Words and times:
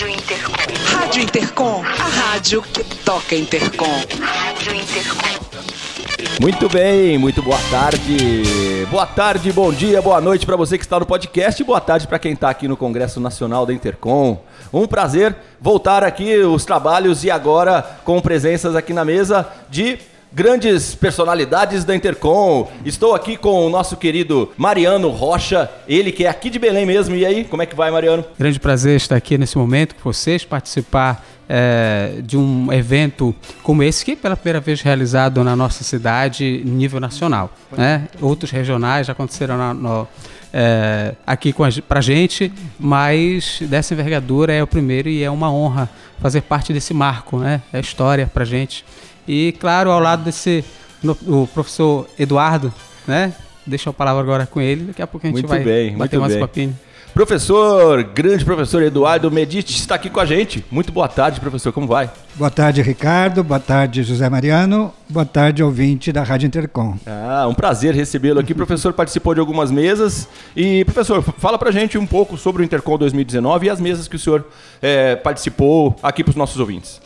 Rádio 0.00 0.16
Intercom. 0.16 0.52
Rádio 0.86 1.22
Intercom, 1.22 1.84
a 1.84 2.08
rádio 2.08 2.62
que 2.62 2.82
toca 3.04 3.36
Intercom. 3.36 4.00
Rádio 4.18 4.74
Intercom. 4.74 6.40
Muito 6.40 6.68
bem, 6.70 7.18
muito 7.18 7.42
boa 7.42 7.58
tarde. 7.70 8.86
Boa 8.90 9.04
tarde, 9.04 9.52
bom 9.52 9.70
dia, 9.70 10.00
boa 10.00 10.18
noite 10.18 10.46
para 10.46 10.56
você 10.56 10.78
que 10.78 10.84
está 10.84 10.98
no 10.98 11.04
podcast 11.04 11.60
e 11.60 11.66
boa 11.66 11.82
tarde 11.82 12.06
para 12.06 12.18
quem 12.18 12.32
está 12.32 12.48
aqui 12.48 12.66
no 12.66 12.78
Congresso 12.78 13.20
Nacional 13.20 13.66
da 13.66 13.74
Intercom. 13.74 14.42
Um 14.72 14.86
prazer 14.86 15.36
voltar 15.60 16.02
aqui 16.02 16.34
os 16.38 16.64
trabalhos 16.64 17.22
e 17.22 17.30
agora 17.30 17.82
com 18.02 18.22
presenças 18.22 18.74
aqui 18.74 18.94
na 18.94 19.04
mesa 19.04 19.46
de 19.68 19.98
grandes 20.32 20.94
personalidades 20.94 21.84
da 21.84 21.94
Intercom. 21.94 22.70
Estou 22.84 23.14
aqui 23.14 23.36
com 23.36 23.66
o 23.66 23.70
nosso 23.70 23.96
querido 23.96 24.50
Mariano 24.56 25.08
Rocha, 25.08 25.70
ele 25.88 26.12
que 26.12 26.24
é 26.24 26.28
aqui 26.28 26.48
de 26.48 26.58
Belém 26.58 26.86
mesmo. 26.86 27.14
E 27.16 27.26
aí, 27.26 27.44
como 27.44 27.62
é 27.62 27.66
que 27.66 27.74
vai, 27.74 27.90
Mariano? 27.90 28.24
Grande 28.38 28.60
prazer 28.60 28.96
estar 28.96 29.16
aqui 29.16 29.36
nesse 29.36 29.58
momento 29.58 29.94
com 29.94 30.12
vocês, 30.12 30.44
participar 30.44 31.24
é, 31.48 32.20
de 32.22 32.36
um 32.36 32.72
evento 32.72 33.34
como 33.62 33.82
esse, 33.82 34.04
que 34.04 34.12
é 34.12 34.16
pela 34.16 34.36
primeira 34.36 34.60
vez 34.60 34.80
realizado 34.80 35.42
na 35.42 35.56
nossa 35.56 35.82
cidade, 35.82 36.62
nível 36.64 37.00
nacional. 37.00 37.52
Né? 37.72 38.08
Outros 38.20 38.52
regionais 38.52 39.08
já 39.08 39.12
aconteceram 39.12 39.74
no, 39.74 40.06
é, 40.52 41.14
aqui 41.26 41.52
com 41.52 41.64
a, 41.64 41.68
pra 41.86 42.00
gente, 42.00 42.52
mas 42.78 43.58
dessa 43.62 43.94
envergadura 43.94 44.52
é 44.52 44.62
o 44.62 44.66
primeiro 44.66 45.08
e 45.08 45.24
é 45.24 45.30
uma 45.30 45.52
honra 45.52 45.90
fazer 46.20 46.42
parte 46.42 46.72
desse 46.72 46.92
marco, 46.92 47.38
né? 47.38 47.62
É 47.72 47.80
história 47.80 48.30
pra 48.32 48.44
gente. 48.44 48.84
E 49.30 49.52
claro, 49.52 49.92
ao 49.92 50.00
lado 50.00 50.24
desse 50.24 50.64
no, 51.00 51.16
o 51.28 51.46
professor 51.46 52.08
Eduardo, 52.18 52.74
né? 53.06 53.32
Deixa 53.64 53.88
a 53.90 53.92
palavra 53.92 54.20
agora 54.20 54.44
com 54.44 54.60
ele, 54.60 54.86
daqui 54.86 55.00
a 55.00 55.06
pouco 55.06 55.24
a 55.24 55.30
gente 55.30 55.36
Muito 55.36 55.48
vai 55.48 55.62
bem, 55.62 55.96
bater 55.96 56.18
muito 56.18 56.20
mais 56.20 56.32
bem. 56.32 56.40
papinho. 56.40 56.78
Professor, 57.14 58.02
grande 58.02 58.44
professor 58.44 58.82
Eduardo 58.82 59.30
Medici 59.30 59.78
está 59.78 59.94
aqui 59.94 60.10
com 60.10 60.18
a 60.18 60.26
gente. 60.26 60.64
Muito 60.68 60.90
boa 60.90 61.06
tarde, 61.06 61.38
professor, 61.38 61.72
como 61.72 61.86
vai? 61.86 62.10
Boa 62.34 62.50
tarde, 62.50 62.82
Ricardo. 62.82 63.44
Boa 63.44 63.60
tarde, 63.60 64.02
José 64.02 64.28
Mariano. 64.28 64.92
Boa 65.08 65.24
tarde, 65.26 65.62
ouvinte 65.62 66.12
da 66.12 66.24
Rádio 66.24 66.48
Intercom. 66.48 66.96
Ah, 67.06 67.46
um 67.48 67.54
prazer 67.54 67.94
recebê-lo 67.94 68.40
aqui. 68.40 68.52
O 68.52 68.56
professor 68.56 68.92
participou 68.92 69.32
de 69.34 69.38
algumas 69.38 69.70
mesas. 69.70 70.28
E, 70.56 70.84
professor, 70.84 71.22
fala 71.22 71.56
pra 71.56 71.70
gente 71.70 71.96
um 71.96 72.06
pouco 72.06 72.36
sobre 72.36 72.62
o 72.62 72.64
Intercom 72.64 72.98
2019 72.98 73.66
e 73.66 73.70
as 73.70 73.80
mesas 73.80 74.08
que 74.08 74.16
o 74.16 74.18
senhor 74.18 74.44
eh, 74.82 75.14
participou 75.14 75.96
aqui 76.02 76.24
para 76.24 76.30
os 76.30 76.36
nossos 76.36 76.58
ouvintes. 76.58 77.00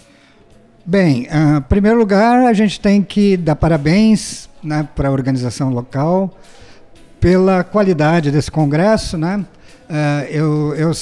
Bem, 0.87 1.27
ah, 1.31 1.57
em 1.57 1.63
primeiro 1.63 1.99
lugar, 1.99 2.45
a 2.45 2.53
gente 2.53 2.79
tem 2.79 3.03
que 3.03 3.39
dar 3.39 3.57
parabéns 3.57 4.51
né, 4.63 4.87
para 4.95 5.09
a 5.09 5.11
organização 5.13 5.71
local 5.71 6.31
pela 7.19 7.65
qualidade 7.65 8.31
desse 8.31 8.51
congresso. 8.51 9.17
Né? 9.17 9.47
Ah, 9.89 10.27
eu, 10.29 10.75
eu 10.75 10.93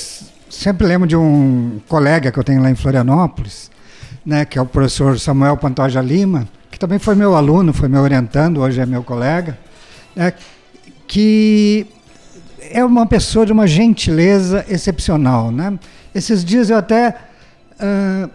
sempre 0.48 0.86
lembro 0.86 1.08
de 1.08 1.16
um 1.16 1.80
colega 1.88 2.30
que 2.30 2.38
eu 2.38 2.44
tenho 2.44 2.62
lá 2.62 2.70
em 2.70 2.76
Florianópolis, 2.76 3.72
né, 4.24 4.44
que 4.44 4.56
é 4.56 4.62
o 4.62 4.66
professor 4.66 5.18
Samuel 5.18 5.56
Pantoja 5.56 6.00
Lima, 6.00 6.46
que 6.70 6.78
também 6.78 7.00
foi 7.00 7.16
meu 7.16 7.34
aluno, 7.34 7.72
foi 7.72 7.88
meu 7.88 8.02
orientando, 8.02 8.60
hoje 8.60 8.80
é 8.80 8.86
meu 8.86 9.02
colega, 9.02 9.58
né, 10.14 10.32
que 11.08 11.88
é 12.70 12.84
uma 12.84 13.04
pessoa 13.04 13.44
de 13.44 13.52
uma 13.52 13.66
gentileza 13.66 14.64
excepcional. 14.68 15.50
Né? 15.50 15.76
Esses 16.14 16.44
dias 16.44 16.70
eu 16.70 16.76
até 16.76 17.16
ah, 17.80 18.30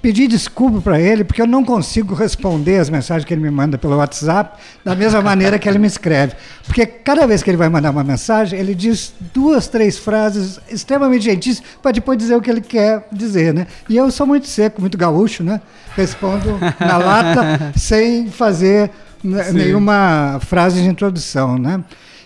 pedi 0.00 0.26
desculpa 0.26 0.80
para 0.80 1.00
ele, 1.00 1.24
porque 1.24 1.42
eu 1.42 1.46
não 1.46 1.64
consigo 1.64 2.14
responder 2.14 2.78
as 2.78 2.88
mensagens 2.88 3.24
que 3.24 3.34
ele 3.34 3.42
me 3.42 3.50
manda 3.50 3.76
pelo 3.76 3.96
WhatsApp 3.96 4.58
da 4.84 4.94
mesma 4.94 5.20
maneira 5.20 5.58
que 5.58 5.68
ele 5.68 5.78
me 5.78 5.86
escreve. 5.86 6.34
Porque 6.66 6.86
cada 6.86 7.26
vez 7.26 7.42
que 7.42 7.50
ele 7.50 7.56
vai 7.56 7.68
mandar 7.68 7.90
uma 7.90 8.02
mensagem, 8.02 8.58
ele 8.58 8.74
diz 8.74 9.12
duas, 9.34 9.68
três 9.68 9.98
frases 9.98 10.58
extremamente 10.70 11.24
gentis 11.24 11.62
para 11.82 11.92
depois 11.92 12.16
dizer 12.16 12.34
o 12.34 12.40
que 12.40 12.50
ele 12.50 12.60
quer 12.60 13.06
dizer, 13.12 13.52
né? 13.52 13.66
E 13.88 13.96
eu 13.96 14.10
sou 14.10 14.26
muito 14.26 14.46
seco, 14.46 14.80
muito 14.80 14.96
gaúcho, 14.96 15.42
né? 15.42 15.60
Respondo 15.94 16.58
na 16.78 16.96
lata 16.96 17.72
sem 17.76 18.28
fazer 18.28 18.90
né, 19.22 19.52
nenhuma 19.52 20.38
frase 20.40 20.80
de 20.82 20.88
introdução, 20.88 21.58
né? 21.58 21.82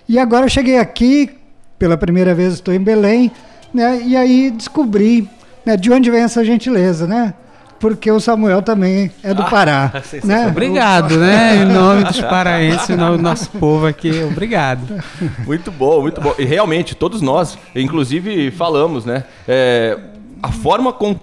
E 0.08 0.18
agora 0.18 0.44
eu 0.44 0.50
cheguei 0.50 0.78
aqui, 0.78 1.30
pela 1.78 1.96
primeira 1.96 2.34
vez 2.34 2.54
estou 2.54 2.72
em 2.72 2.80
Belém, 2.80 3.32
né? 3.72 4.00
E 4.04 4.16
aí 4.16 4.50
descobri 4.50 5.28
né, 5.66 5.76
de 5.76 5.90
onde 5.90 6.10
vem 6.10 6.22
essa 6.22 6.44
gentileza, 6.44 7.06
né? 7.06 7.34
Porque 7.78 8.10
o 8.10 8.20
Samuel 8.20 8.62
também 8.62 9.10
é 9.22 9.34
do 9.34 9.44
Pará. 9.44 9.92
né? 10.24 10.46
Obrigado, 10.48 11.18
né? 11.18 11.56
Em 11.56 11.64
nome 11.66 12.04
dos 12.04 12.20
paraenses, 12.22 12.88
em 12.90 12.96
nome 12.96 13.16
do 13.18 13.22
nosso 13.22 13.50
povo 13.50 13.86
aqui, 13.86 14.22
obrigado. 14.22 15.02
Muito 15.46 15.70
bom, 15.70 16.02
muito 16.02 16.20
bom. 16.20 16.34
E 16.38 16.44
realmente, 16.44 16.94
todos 16.94 17.20
nós, 17.20 17.58
inclusive, 17.74 18.50
falamos, 18.50 19.04
né? 19.04 19.24
É, 19.46 19.98
a 20.42 20.52
forma 20.52 20.92
com 20.92 21.14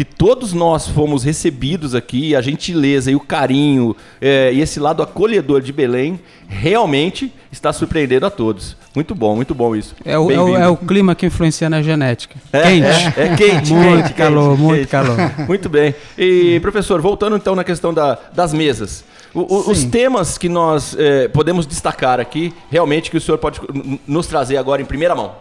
que 0.00 0.04
todos 0.06 0.54
nós 0.54 0.86
fomos 0.88 1.24
recebidos 1.24 1.94
aqui, 1.94 2.34
a 2.34 2.40
gentileza 2.40 3.10
e 3.10 3.14
o 3.14 3.20
carinho 3.20 3.94
é, 4.18 4.50
e 4.50 4.62
esse 4.62 4.80
lado 4.80 5.02
acolhedor 5.02 5.60
de 5.60 5.74
Belém, 5.74 6.18
realmente 6.48 7.30
está 7.52 7.70
surpreendendo 7.70 8.24
a 8.24 8.30
todos. 8.30 8.78
Muito 8.94 9.14
bom, 9.14 9.36
muito 9.36 9.54
bom 9.54 9.76
isso. 9.76 9.94
É 10.02 10.18
o, 10.18 10.30
é, 10.30 10.40
o, 10.40 10.56
é 10.56 10.68
o 10.68 10.74
clima 10.78 11.14
que 11.14 11.26
influencia 11.26 11.68
na 11.68 11.82
genética. 11.82 12.36
É, 12.50 12.62
Quente. 12.62 12.86
É, 12.86 13.22
é 13.26 13.36
quente, 13.36 13.72
Muito 13.74 14.02
quente, 14.04 14.14
calor, 14.14 14.50
quente, 14.52 14.62
muito 14.62 14.78
quente. 14.78 14.88
calor. 14.90 15.16
Muito 15.46 15.68
bem. 15.68 15.94
E, 16.16 16.58
professor, 16.60 16.98
voltando 17.02 17.36
então 17.36 17.54
na 17.54 17.62
questão 17.62 17.92
da- 17.92 18.16
das 18.32 18.54
mesas. 18.54 19.04
O- 19.34 19.40
o- 19.54 19.70
os 19.70 19.84
temas 19.84 20.38
que 20.38 20.48
nós 20.48 20.96
eh, 20.98 21.28
podemos 21.28 21.66
destacar 21.66 22.18
aqui, 22.18 22.54
realmente, 22.70 23.10
que 23.10 23.18
o 23.18 23.20
senhor 23.20 23.36
pode 23.36 23.60
nos 24.06 24.26
trazer 24.26 24.56
agora 24.56 24.80
em 24.80 24.86
primeira 24.86 25.14
mão. 25.14 25.32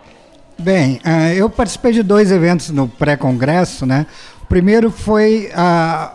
Bem, 0.59 1.00
ah, 1.06 1.34
eu 1.34 1.50
participei 1.50 1.94
de 1.94 2.03
dois 2.03 2.30
eventos 2.30 2.70
no 2.72 2.90
pré-congresso, 2.90 3.86
né? 3.86 4.06
Primeiro 4.49 4.89
foi 4.89 5.51
ah, 5.53 6.11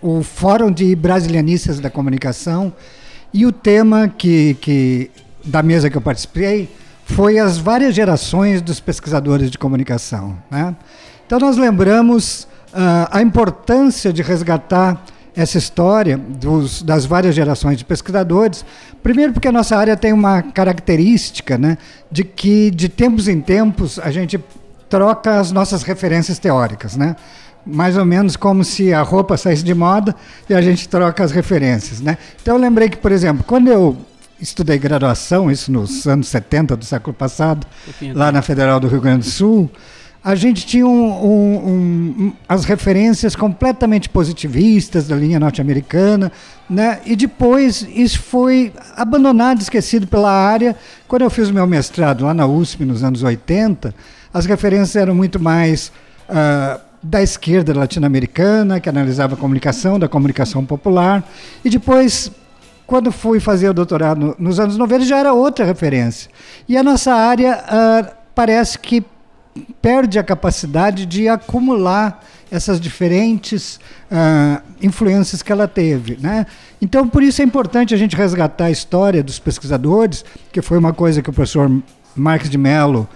o 0.00 0.22
Fórum 0.22 0.72
de 0.72 0.96
Brasilianistas 0.96 1.78
da 1.78 1.90
Comunicação 1.90 2.72
e 3.32 3.44
o 3.44 3.52
tema 3.52 4.08
que, 4.08 4.54
que 4.54 5.10
da 5.44 5.62
mesa 5.62 5.90
que 5.90 5.96
eu 5.96 6.00
participei 6.00 6.74
foi 7.04 7.38
as 7.38 7.58
várias 7.58 7.94
gerações 7.94 8.62
dos 8.62 8.80
pesquisadores 8.80 9.50
de 9.50 9.58
comunicação, 9.58 10.36
né? 10.50 10.74
Então 11.26 11.38
nós 11.38 11.58
lembramos 11.58 12.48
ah, 12.72 13.08
a 13.12 13.20
importância 13.20 14.12
de 14.14 14.22
resgatar 14.22 15.04
essa 15.36 15.58
história 15.58 16.16
dos- 16.16 16.82
das 16.82 17.04
várias 17.04 17.34
gerações 17.34 17.76
de 17.76 17.84
pesquisadores. 17.84 18.64
Primeiro, 19.02 19.34
porque 19.34 19.46
a 19.46 19.52
nossa 19.52 19.76
área 19.76 19.94
tem 19.96 20.12
uma 20.12 20.42
característica 20.42 21.56
né, 21.58 21.76
de 22.10 22.24
que, 22.24 22.70
de 22.70 22.88
tempos 22.88 23.28
em 23.28 23.40
tempos, 23.40 23.98
a 24.00 24.10
gente 24.10 24.42
troca 24.88 25.38
as 25.38 25.52
nossas 25.52 25.82
referências 25.82 26.38
teóricas. 26.38 26.96
Né? 26.96 27.14
Mais 27.70 27.96
ou 27.98 28.04
menos 28.04 28.34
como 28.34 28.64
se 28.64 28.92
a 28.94 29.02
roupa 29.02 29.36
saísse 29.36 29.62
de 29.62 29.74
moda 29.74 30.14
e 30.48 30.54
a 30.54 30.62
gente 30.62 30.88
troca 30.88 31.22
as 31.22 31.30
referências. 31.30 32.00
Né? 32.00 32.16
Então, 32.40 32.56
eu 32.56 32.60
lembrei 32.60 32.88
que, 32.88 32.96
por 32.96 33.12
exemplo, 33.12 33.44
quando 33.46 33.68
eu 33.68 33.96
estudei 34.40 34.78
graduação, 34.78 35.50
isso 35.50 35.70
nos 35.70 36.06
anos 36.06 36.28
70 36.28 36.76
do 36.76 36.84
século 36.84 37.12
passado, 37.12 37.66
lá 38.14 38.32
na 38.32 38.40
Federal 38.40 38.80
do 38.80 38.88
Rio 38.88 39.00
Grande 39.00 39.20
do 39.26 39.30
Sul, 39.30 39.70
a 40.24 40.34
gente 40.34 40.66
tinha 40.66 40.86
um- 40.86 40.90
um- 40.90 41.56
um- 41.66 42.32
as 42.48 42.64
referências 42.64 43.36
completamente 43.36 44.08
positivistas 44.08 45.06
da 45.06 45.14
linha 45.16 45.38
norte-americana, 45.38 46.32
né? 46.70 47.00
e 47.04 47.14
depois 47.16 47.86
isso 47.94 48.20
foi 48.20 48.72
abandonado, 48.96 49.60
esquecido 49.60 50.06
pela 50.06 50.30
área. 50.30 50.74
Quando 51.06 51.22
eu 51.22 51.30
fiz 51.30 51.48
o 51.50 51.54
meu 51.54 51.66
mestrado 51.66 52.24
lá 52.24 52.32
na 52.32 52.46
USP, 52.46 52.84
nos 52.84 53.04
anos 53.04 53.22
80, 53.22 53.94
as 54.32 54.46
referências 54.46 54.96
eram 54.96 55.14
muito 55.14 55.38
mais 55.40 55.92
ah, 56.28 56.80
da 57.08 57.22
esquerda 57.22 57.72
latino-americana, 57.74 58.80
que 58.80 58.88
analisava 58.88 59.34
a 59.34 59.36
comunicação, 59.38 59.98
da 59.98 60.06
comunicação 60.08 60.64
popular, 60.64 61.26
e 61.64 61.70
depois 61.70 62.30
quando 62.86 63.10
fui 63.12 63.40
fazer 63.40 63.68
o 63.68 63.74
doutorado 63.74 64.18
no- 64.18 64.36
nos 64.38 64.60
anos 64.60 64.76
90, 64.76 65.04
já 65.04 65.18
era 65.18 65.32
outra 65.32 65.64
referência. 65.64 66.30
E 66.68 66.76
a 66.76 66.82
nossa 66.82 67.12
área 67.12 67.62
ah, 67.66 68.12
parece 68.34 68.78
que 68.78 69.04
perde 69.82 70.18
a 70.18 70.22
capacidade 70.22 71.04
de 71.04 71.28
acumular 71.28 72.24
essas 72.50 72.80
diferentes 72.80 73.78
ah, 74.10 74.62
influências 74.80 75.42
que 75.42 75.52
ela 75.52 75.68
teve. 75.68 76.16
Né? 76.18 76.46
Então, 76.80 77.06
por 77.06 77.22
isso 77.22 77.42
é 77.42 77.44
importante 77.44 77.92
a 77.94 77.96
gente 77.96 78.16
resgatar 78.16 78.66
a 78.66 78.70
história 78.70 79.22
dos 79.22 79.38
pesquisadores, 79.38 80.24
que 80.50 80.62
foi 80.62 80.78
uma 80.78 80.92
coisa 80.94 81.20
que 81.20 81.28
o 81.28 81.32
professor 81.32 81.70
Marques 82.20 82.50
de 82.50 82.58
Mello, 82.58 83.08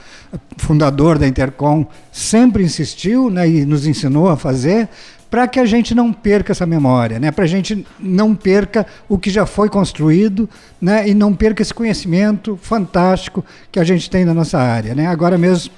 fundador 0.56 1.18
da 1.18 1.26
Intercom, 1.26 1.86
sempre 2.10 2.62
insistiu 2.62 3.30
né, 3.30 3.48
e 3.48 3.66
nos 3.66 3.86
ensinou 3.86 4.28
a 4.28 4.36
fazer, 4.36 4.88
para 5.30 5.48
que 5.48 5.58
a 5.58 5.64
gente 5.64 5.94
não 5.94 6.12
perca 6.12 6.52
essa 6.52 6.66
memória, 6.66 7.18
né? 7.18 7.30
para 7.30 7.44
a 7.44 7.48
gente 7.48 7.86
não 7.98 8.34
perca 8.34 8.86
o 9.08 9.16
que 9.16 9.30
já 9.30 9.46
foi 9.46 9.70
construído 9.70 10.46
né? 10.78 11.08
e 11.08 11.14
não 11.14 11.32
perca 11.32 11.62
esse 11.62 11.72
conhecimento 11.72 12.58
fantástico 12.60 13.42
que 13.70 13.80
a 13.80 13.84
gente 13.84 14.10
tem 14.10 14.26
na 14.26 14.34
nossa 14.34 14.58
área. 14.58 14.94
Né? 14.94 15.06
Agora 15.06 15.38
mesmo 15.38 15.72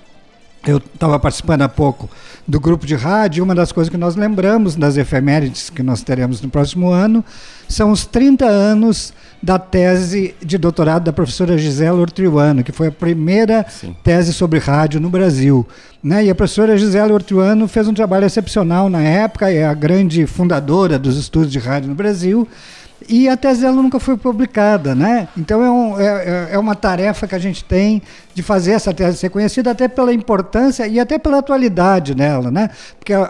eu 0.66 0.78
estava 0.78 1.18
participando 1.18 1.62
há 1.62 1.68
pouco 1.68 2.08
do 2.46 2.60
grupo 2.60 2.86
de 2.86 2.94
rádio, 2.94 3.40
e 3.40 3.42
uma 3.42 3.54
das 3.54 3.72
coisas 3.72 3.90
que 3.90 3.96
nós 3.96 4.16
lembramos 4.16 4.76
das 4.76 4.96
efemérides 4.96 5.70
que 5.70 5.82
nós 5.82 6.02
teremos 6.02 6.40
no 6.42 6.48
próximo 6.48 6.90
ano 6.90 7.24
são 7.68 7.90
os 7.90 8.04
30 8.04 8.44
anos 8.44 9.12
da 9.42 9.58
tese 9.58 10.34
de 10.42 10.56
doutorado 10.56 11.04
da 11.04 11.12
professora 11.12 11.56
Gisela 11.56 12.00
Ortruano, 12.00 12.62
que 12.62 12.72
foi 12.72 12.88
a 12.88 12.92
primeira 12.92 13.64
Sim. 13.68 13.94
tese 14.02 14.32
sobre 14.32 14.58
rádio 14.58 15.00
no 15.00 15.10
Brasil. 15.10 15.66
Né? 16.02 16.26
E 16.26 16.30
a 16.30 16.34
professora 16.34 16.76
Gisela 16.76 17.12
Ortruano 17.12 17.66
fez 17.66 17.88
um 17.88 17.94
trabalho 17.94 18.26
excepcional 18.26 18.88
na 18.88 19.02
época, 19.02 19.50
é 19.50 19.66
a 19.66 19.74
grande 19.74 20.26
fundadora 20.26 20.98
dos 20.98 21.16
estudos 21.16 21.50
de 21.50 21.58
rádio 21.58 21.88
no 21.88 21.94
Brasil. 21.94 22.46
E 23.08 23.28
a 23.28 23.36
tese 23.36 23.60
dela 23.60 23.74
nunca 23.74 24.00
foi 24.00 24.16
publicada, 24.16 24.94
né? 24.94 25.28
Então 25.36 25.62
é, 25.62 25.70
um, 25.70 26.00
é, 26.00 26.48
é 26.52 26.58
uma 26.58 26.74
tarefa 26.74 27.26
que 27.26 27.34
a 27.34 27.38
gente 27.38 27.62
tem 27.64 28.00
de 28.34 28.42
fazer 28.42 28.72
essa 28.72 28.94
tese 28.94 29.18
ser 29.18 29.28
conhecida 29.28 29.70
até 29.70 29.88
pela 29.88 30.12
importância 30.12 30.86
e 30.86 30.98
até 30.98 31.18
pela 31.18 31.38
atualidade 31.38 32.14
dela, 32.14 32.50
né? 32.50 32.70
Porque 32.98 33.12
a, 33.12 33.24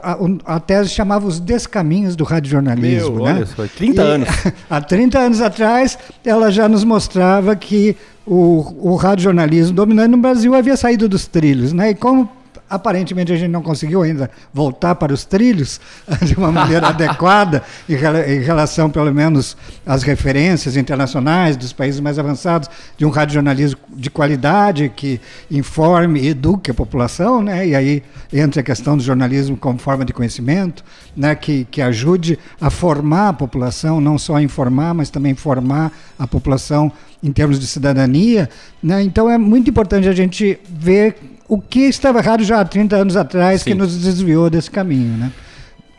a, 0.47 0.55
a 0.57 0.61
tese 0.61 0.91
chamava 0.91 1.27
os 1.27 1.41
descaminhos 1.41 2.15
do 2.15 2.25
radiojornalismo, 2.25 3.17
Meu, 3.17 3.25
né? 3.25 3.35
olha 3.35 3.47
só, 3.47 3.67
30 3.67 4.03
E, 4.03 4.07
anos. 4.07 4.29
Há 4.71 4.81
30 4.81 5.19
anos 5.19 5.41
atrás, 5.41 5.99
ela 6.25 6.51
já 6.51 6.69
nos 6.69 6.85
mostrava 6.85 7.57
que 7.57 7.97
o, 8.27 8.93
o 8.93 8.95
radiojornalismo 8.97 9.75
dominante 9.75 10.11
no 10.11 10.19
Brasil 10.19 10.55
havia 10.55 10.77
saído 10.77 11.09
dos 11.09 11.27
trilhos, 11.27 11.73
né? 11.73 11.91
E 11.91 11.95
como 11.95 12.29
aparentemente 12.75 13.33
a 13.33 13.37
gente 13.37 13.51
não 13.51 13.63
conseguiu 13.63 14.03
ainda 14.03 14.31
voltar 14.53 14.95
para 14.95 15.13
os 15.13 15.25
trilhos 15.25 15.81
de 16.23 16.35
uma 16.35 16.51
maneira 16.53 16.89
adequada 16.89 17.63
em, 17.89 17.95
rela- 17.95 18.27
em 18.31 18.41
relação, 18.41 18.91
pelo 18.91 19.13
menos, 19.13 19.57
às 19.87 20.03
referências 20.03 20.77
internacionais 20.77 21.57
dos 21.57 21.73
países 21.73 22.01
mais 22.01 22.19
avançados 22.19 22.69
de 22.97 23.05
um 23.05 23.11
radiojornalismo 23.11 23.81
de 23.97 24.11
qualidade 24.11 24.93
que 24.95 25.21
informe 25.51 26.21
e 26.21 26.29
eduque 26.29 26.71
a 26.71 26.75
população, 26.75 27.43
né? 27.43 27.67
E 27.67 27.75
aí 27.75 28.03
entra 28.33 28.61
a 28.61 28.65
questão 28.65 28.97
do 28.97 29.03
jornalismo 29.03 29.57
como 29.57 29.79
forma 29.79 30.05
de 30.05 30.13
conhecimento, 30.13 30.85
né? 31.17 31.35
Que, 31.35 31.65
que 31.71 31.81
ajude 31.81 32.39
a 32.61 32.71
formar 32.71 33.29
a 33.29 33.33
população, 33.33 34.01
não 34.01 34.19
só 34.19 34.37
a 34.37 34.43
informar, 34.43 34.95
mas 34.95 35.11
também 35.11 35.35
formar 35.35 35.93
a 36.19 36.27
população 36.27 36.91
em 37.23 37.33
termos 37.33 37.59
de 37.59 37.67
cidadania. 37.67 38.49
Né? 38.83 39.03
Então 39.03 39.31
é 39.31 39.39
muito 39.39 39.71
importante 39.71 40.09
a 40.09 40.13
gente 40.13 40.59
ver 40.69 41.17
o 41.55 41.61
que 41.61 41.81
estava 41.81 42.19
errado 42.19 42.43
já 42.45 42.61
há 42.61 42.65
30 42.65 42.97
anos 42.97 43.17
atrás 43.17 43.63
Sim. 43.63 43.71
que 43.71 43.75
nos 43.75 43.97
desviou 43.97 44.51
desse 44.51 44.71
caminho. 44.71 45.17
Né? 45.17 45.33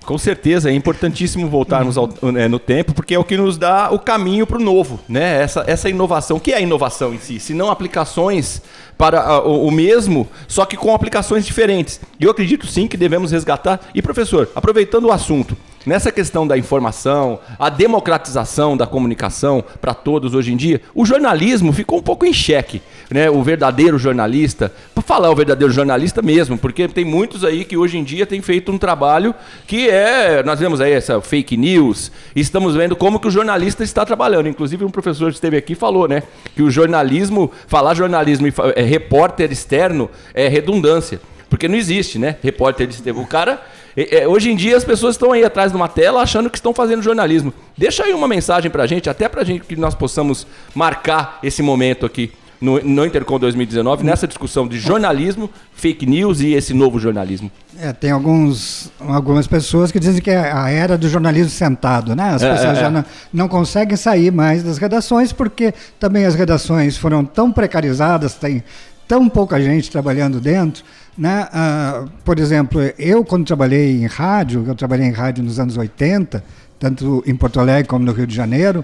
Com 0.06 0.18
certeza, 0.20 0.70
é 0.70 0.74
importantíssimo 0.74 1.50
voltarmos 1.50 1.98
ao- 1.98 2.10
né, 2.32 2.48
no 2.48 2.60
tempo, 2.60 2.94
porque 2.94 3.16
é 3.16 3.20
o 3.20 3.24
que 3.24 3.36
nos 3.36 3.58
dá 3.58 3.90
o 3.92 3.98
caminho 3.98 4.46
para 4.46 4.58
o 4.58 4.62
novo, 4.62 5.00
né? 5.10 5.42
Essa, 5.42 5.64
essa 5.66 5.90
inovação. 5.90 6.38
O 6.38 6.40
que 6.40 6.52
é 6.52 6.58
a 6.58 6.62
inovação 6.62 7.12
em 7.12 7.18
si? 7.18 7.40
Se 7.40 7.56
não 7.56 7.72
aplicações 7.72 8.62
para 8.98 9.20
ah, 9.20 9.42
o, 9.42 9.68
o 9.68 9.72
mesmo, 9.72 10.28
só 10.48 10.64
que 10.64 10.78
com 10.78 10.94
aplicações 10.94 11.44
diferentes. 11.44 12.00
E 12.20 12.24
eu 12.24 12.30
acredito 12.30 12.68
sim 12.68 12.88
que 12.88 12.96
devemos 12.98 13.32
resgatar. 13.32 13.80
E 13.96 14.02
professor, 14.02 14.48
aproveitando 14.54 15.06
o 15.06 15.12
assunto, 15.12 15.58
nessa 15.86 16.12
questão 16.12 16.48
da 16.48 16.58
informação, 16.58 17.40
a 17.60 17.70
democratização 17.70 18.76
da 18.76 18.88
comunicação 18.88 19.64
para 19.80 19.94
todos 19.94 20.34
hoje 20.34 20.54
em 20.54 20.58
dia, 20.58 20.82
o 20.94 21.06
jornalismo 21.06 21.72
ficou 21.72 22.00
um 22.00 22.02
pouco 22.02 22.26
em 22.26 22.34
xeque, 22.34 22.82
né? 23.10 23.30
O 23.30 23.44
verdadeiro 23.44 23.98
jornalista, 23.98 24.72
para 24.94 25.04
falar 25.04 25.30
o 25.30 25.36
verdadeiro 25.36 25.72
jornalista 25.72 26.22
mesmo, 26.22 26.58
porque 26.58 26.88
tem 26.88 27.06
muitos 27.06 27.44
aí 27.44 27.64
que 27.64 27.78
hoje 27.78 27.98
em 27.98 28.04
dia 28.04 28.26
têm 28.26 28.42
feito 28.42 28.72
um 28.72 28.78
trabalho 28.78 29.34
que 29.68 29.90
é, 29.90 30.44
nós 30.44 30.60
vemos 30.60 30.82
aí 30.82 30.92
essa 30.92 31.22
fake 31.22 31.58
news, 31.58 32.12
estamos 32.36 32.76
vendo 32.76 32.96
como 32.96 33.20
que 33.20 33.28
o 33.28 33.32
jornalista 33.32 33.84
está 33.84 34.06
trabalhando. 34.06 34.50
Inclusive 34.50 34.84
um 34.84 34.92
professor 34.92 35.30
que 35.30 35.36
esteve 35.36 35.58
aqui 35.58 35.76
falou, 35.76 36.08
né, 36.08 36.24
que 36.56 36.64
o 36.64 36.72
jornalismo, 36.72 37.52
falar 37.68 37.94
jornalismo 37.94 38.48
e 38.48 38.54
é, 38.76 38.82
repórter 38.82 39.52
externo 39.52 40.10
é 40.34 40.48
redundância. 40.48 41.20
Porque 41.50 41.68
não 41.68 41.76
existe, 41.76 42.18
né? 42.18 42.38
Repórter 42.42 42.90
externo. 42.90 43.22
O 43.22 43.28
cara. 43.28 43.62
É, 43.96 44.28
hoje 44.28 44.52
em 44.52 44.56
dia 44.56 44.76
as 44.76 44.84
pessoas 44.84 45.16
estão 45.16 45.32
aí 45.32 45.44
atrás 45.44 45.72
de 45.72 45.78
uma 45.78 45.88
tela 45.88 46.22
achando 46.22 46.50
que 46.50 46.58
estão 46.58 46.74
fazendo 46.74 47.02
jornalismo. 47.02 47.54
Deixa 47.78 48.04
aí 48.04 48.14
uma 48.14 48.28
mensagem 48.28 48.70
pra 48.70 48.86
gente, 48.86 49.10
até 49.10 49.30
pra 49.30 49.44
gente 49.44 49.66
que 49.66 49.76
nós 49.76 49.96
possamos 49.96 50.46
marcar 50.74 51.40
esse 51.42 51.62
momento 51.64 52.06
aqui 52.06 52.32
no, 52.60 52.82
no 52.82 53.06
Intercom 53.06 53.38
2019, 53.38 54.04
nessa 54.04 54.26
discussão 54.28 54.68
de 54.68 54.80
jornalismo, 54.80 55.50
fake 55.74 56.06
news 56.06 56.40
e 56.40 56.54
esse 56.54 56.74
novo 56.74 56.98
jornalismo. 56.98 57.52
É, 57.78 57.92
tem 57.92 58.12
alguns, 58.12 58.90
algumas 59.00 59.46
pessoas 59.46 59.92
que 59.92 60.00
dizem 60.00 60.22
que 60.22 60.32
é 60.32 60.52
a 60.52 60.70
era 60.70 60.98
do 60.98 61.08
jornalismo 61.10 61.50
sentado, 61.50 62.16
né? 62.16 62.30
As 62.30 62.42
É, 62.42 62.52
pessoas 62.54 62.78
é, 62.78 62.82
já 62.82 62.88
é. 62.88 62.90
não, 62.90 63.06
não 63.34 63.48
conseguem 63.50 63.98
sair 63.98 64.32
mais 64.32 64.64
das 64.64 64.78
redações 64.78 65.34
porque 65.34 65.74
também 66.00 66.26
as 66.26 66.34
redações 66.36 66.98
foram 66.98 67.26
tão 67.26 67.52
precarizadas, 67.52 68.34
tem 68.36 68.64
tão 69.08 69.28
pouca 69.30 69.62
gente 69.62 69.92
trabalhando 69.92 70.40
dentro, 70.40 70.84
né? 71.18 71.48
Ah, 71.52 72.06
por 72.24 72.40
exemplo, 72.40 72.82
eu 72.98 73.24
quando 73.24 73.46
trabalhei 73.46 74.02
em 74.02 74.06
rádio, 74.06 74.64
eu 74.68 74.76
trabalhei 74.76 75.08
em 75.08 75.12
rádio 75.12 75.44
nos 75.44 75.60
anos 75.60 75.78
80, 75.78 76.44
tanto 76.80 77.24
em 77.26 77.36
Porto 77.36 77.60
Alegre 77.60 77.88
como 77.88 78.06
no 78.06 78.12
Rio 78.12 78.28
de 78.28 78.36
Janeiro, 78.36 78.84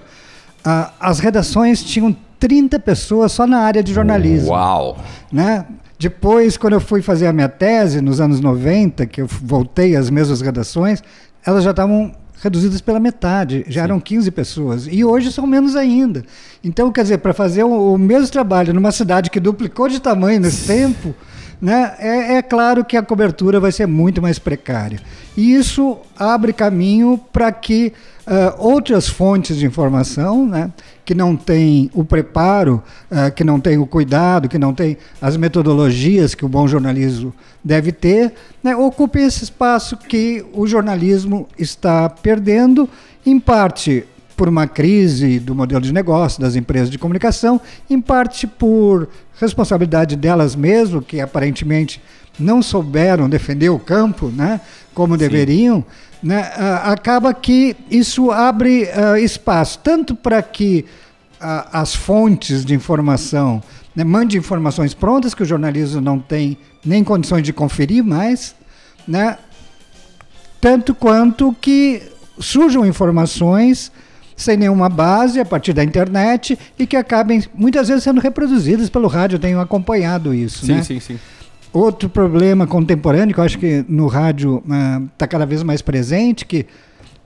ah, 0.64 0.92
as 0.98 1.18
redações 1.18 1.82
tinham 1.82 2.16
30 2.38 2.78
pessoas 2.80 3.32
só 3.32 3.46
na 3.46 3.58
área 3.58 3.82
de 3.82 3.92
jornalismo 3.92 4.50
Uau! 4.50 4.98
né? 5.30 5.66
Depois, 5.98 6.56
quando 6.56 6.72
eu 6.72 6.80
fui 6.80 7.00
fazer 7.00 7.28
a 7.28 7.32
minha 7.32 7.48
tese, 7.48 8.00
nos 8.00 8.20
anos 8.20 8.40
90, 8.40 9.06
que 9.06 9.22
eu 9.22 9.26
voltei 9.28 9.94
às 9.94 10.10
mesmas 10.10 10.40
redações, 10.40 11.00
elas 11.46 11.62
já 11.62 11.70
estavam 11.70 12.12
reduzidas 12.42 12.80
pela 12.80 12.98
metade, 12.98 13.64
já 13.68 13.84
eram 13.84 14.00
15 14.00 14.28
pessoas, 14.32 14.88
e 14.90 15.04
hoje 15.04 15.30
são 15.30 15.46
menos 15.46 15.76
ainda. 15.76 16.24
Então, 16.64 16.90
quer 16.90 17.02
dizer, 17.02 17.18
para 17.18 17.32
fazer 17.32 17.62
o, 17.62 17.94
o 17.94 17.98
mesmo 17.98 18.28
trabalho 18.28 18.74
numa 18.74 18.90
cidade 18.90 19.30
que 19.30 19.38
duplicou 19.38 19.88
de 19.88 20.00
tamanho 20.00 20.40
nesse 20.40 20.66
tempo, 20.66 21.14
né, 21.62 21.94
é, 22.00 22.34
é 22.34 22.42
claro 22.42 22.84
que 22.84 22.96
a 22.96 23.02
cobertura 23.04 23.60
vai 23.60 23.70
ser 23.70 23.86
muito 23.86 24.20
mais 24.20 24.36
precária. 24.36 25.00
E 25.36 25.54
isso 25.54 25.96
abre 26.18 26.52
caminho 26.52 27.16
para 27.32 27.52
que 27.52 27.92
ah, 28.26 28.54
outras 28.58 29.08
fontes 29.08 29.56
de 29.56 29.64
informação, 29.64 30.44
né, 30.44 30.72
que 31.04 31.14
não 31.14 31.36
têm 31.36 31.88
o 31.94 32.04
preparo, 32.04 32.82
ah, 33.08 33.30
que 33.30 33.44
não 33.44 33.60
têm 33.60 33.78
o 33.78 33.86
cuidado, 33.86 34.48
que 34.48 34.58
não 34.58 34.74
têm 34.74 34.98
as 35.20 35.36
metodologias 35.36 36.34
que 36.34 36.44
o 36.44 36.48
bom 36.48 36.66
jornalismo 36.66 37.32
deve 37.62 37.92
ter, 37.92 38.32
né, 38.60 38.74
ocupem 38.74 39.24
esse 39.24 39.44
espaço 39.44 39.96
que 39.96 40.44
o 40.52 40.66
jornalismo 40.66 41.48
está 41.56 42.10
perdendo, 42.10 42.90
em 43.24 43.38
parte 43.38 44.04
por 44.36 44.48
uma 44.48 44.66
crise 44.66 45.38
do 45.38 45.54
modelo 45.54 45.80
de 45.80 45.92
negócio 45.92 46.40
das 46.40 46.56
empresas 46.56 46.90
de 46.90 46.98
comunicação, 46.98 47.60
em 47.88 48.00
parte 48.00 48.46
por 48.46 49.08
responsabilidade 49.46 50.16
delas 50.16 50.56
mesmas, 50.56 51.04
que 51.04 51.20
aparentemente 51.20 52.00
não 52.38 52.62
souberam 52.62 53.28
defender 53.28 53.68
o 53.68 53.78
campo, 53.78 54.28
né, 54.28 54.60
como 54.94 55.16
deveriam, 55.16 55.84
né, 56.22 56.50
acaba 56.84 57.34
que 57.34 57.76
isso 57.90 58.30
abre 58.30 58.88
ah, 58.90 59.18
espaço 59.18 59.78
tanto 59.82 60.14
para 60.14 60.42
que 60.42 60.84
ah, 61.40 61.68
as 61.72 61.94
fontes 61.94 62.64
de 62.64 62.74
informação 62.74 63.62
né, 63.94 64.04
mandem 64.04 64.38
informações 64.38 64.94
prontas 64.94 65.34
que 65.34 65.42
o 65.42 65.46
jornalismo 65.46 66.00
não 66.00 66.18
tem 66.18 66.56
nem 66.84 67.04
condições 67.04 67.42
de 67.42 67.52
conferir 67.52 68.02
mais, 68.02 68.54
né, 69.06 69.36
tanto 70.60 70.94
quanto 70.94 71.54
que 71.60 72.02
surjam 72.38 72.86
informações 72.86 73.92
sem 74.42 74.56
nenhuma 74.56 74.88
base 74.88 75.40
a 75.40 75.44
partir 75.44 75.72
da 75.72 75.82
internet 75.82 76.58
e 76.78 76.86
que 76.86 76.96
acabem 76.96 77.42
muitas 77.54 77.88
vezes 77.88 78.04
sendo 78.04 78.20
reproduzidas 78.20 78.90
pelo 78.90 79.08
rádio. 79.08 79.36
Eu 79.36 79.40
tenho 79.40 79.60
acompanhado 79.60 80.34
isso. 80.34 80.66
Sim, 80.66 80.74
né? 80.74 80.82
sim, 80.82 81.00
sim. 81.00 81.18
Outro 81.72 82.08
problema 82.08 82.66
contemporâneo 82.66 83.34
que 83.34 83.40
eu 83.40 83.44
acho 83.44 83.58
que 83.58 83.84
no 83.88 84.06
rádio 84.06 84.62
está 85.12 85.26
cada 85.26 85.46
vez 85.46 85.62
mais 85.62 85.80
presente, 85.80 86.44
que 86.44 86.66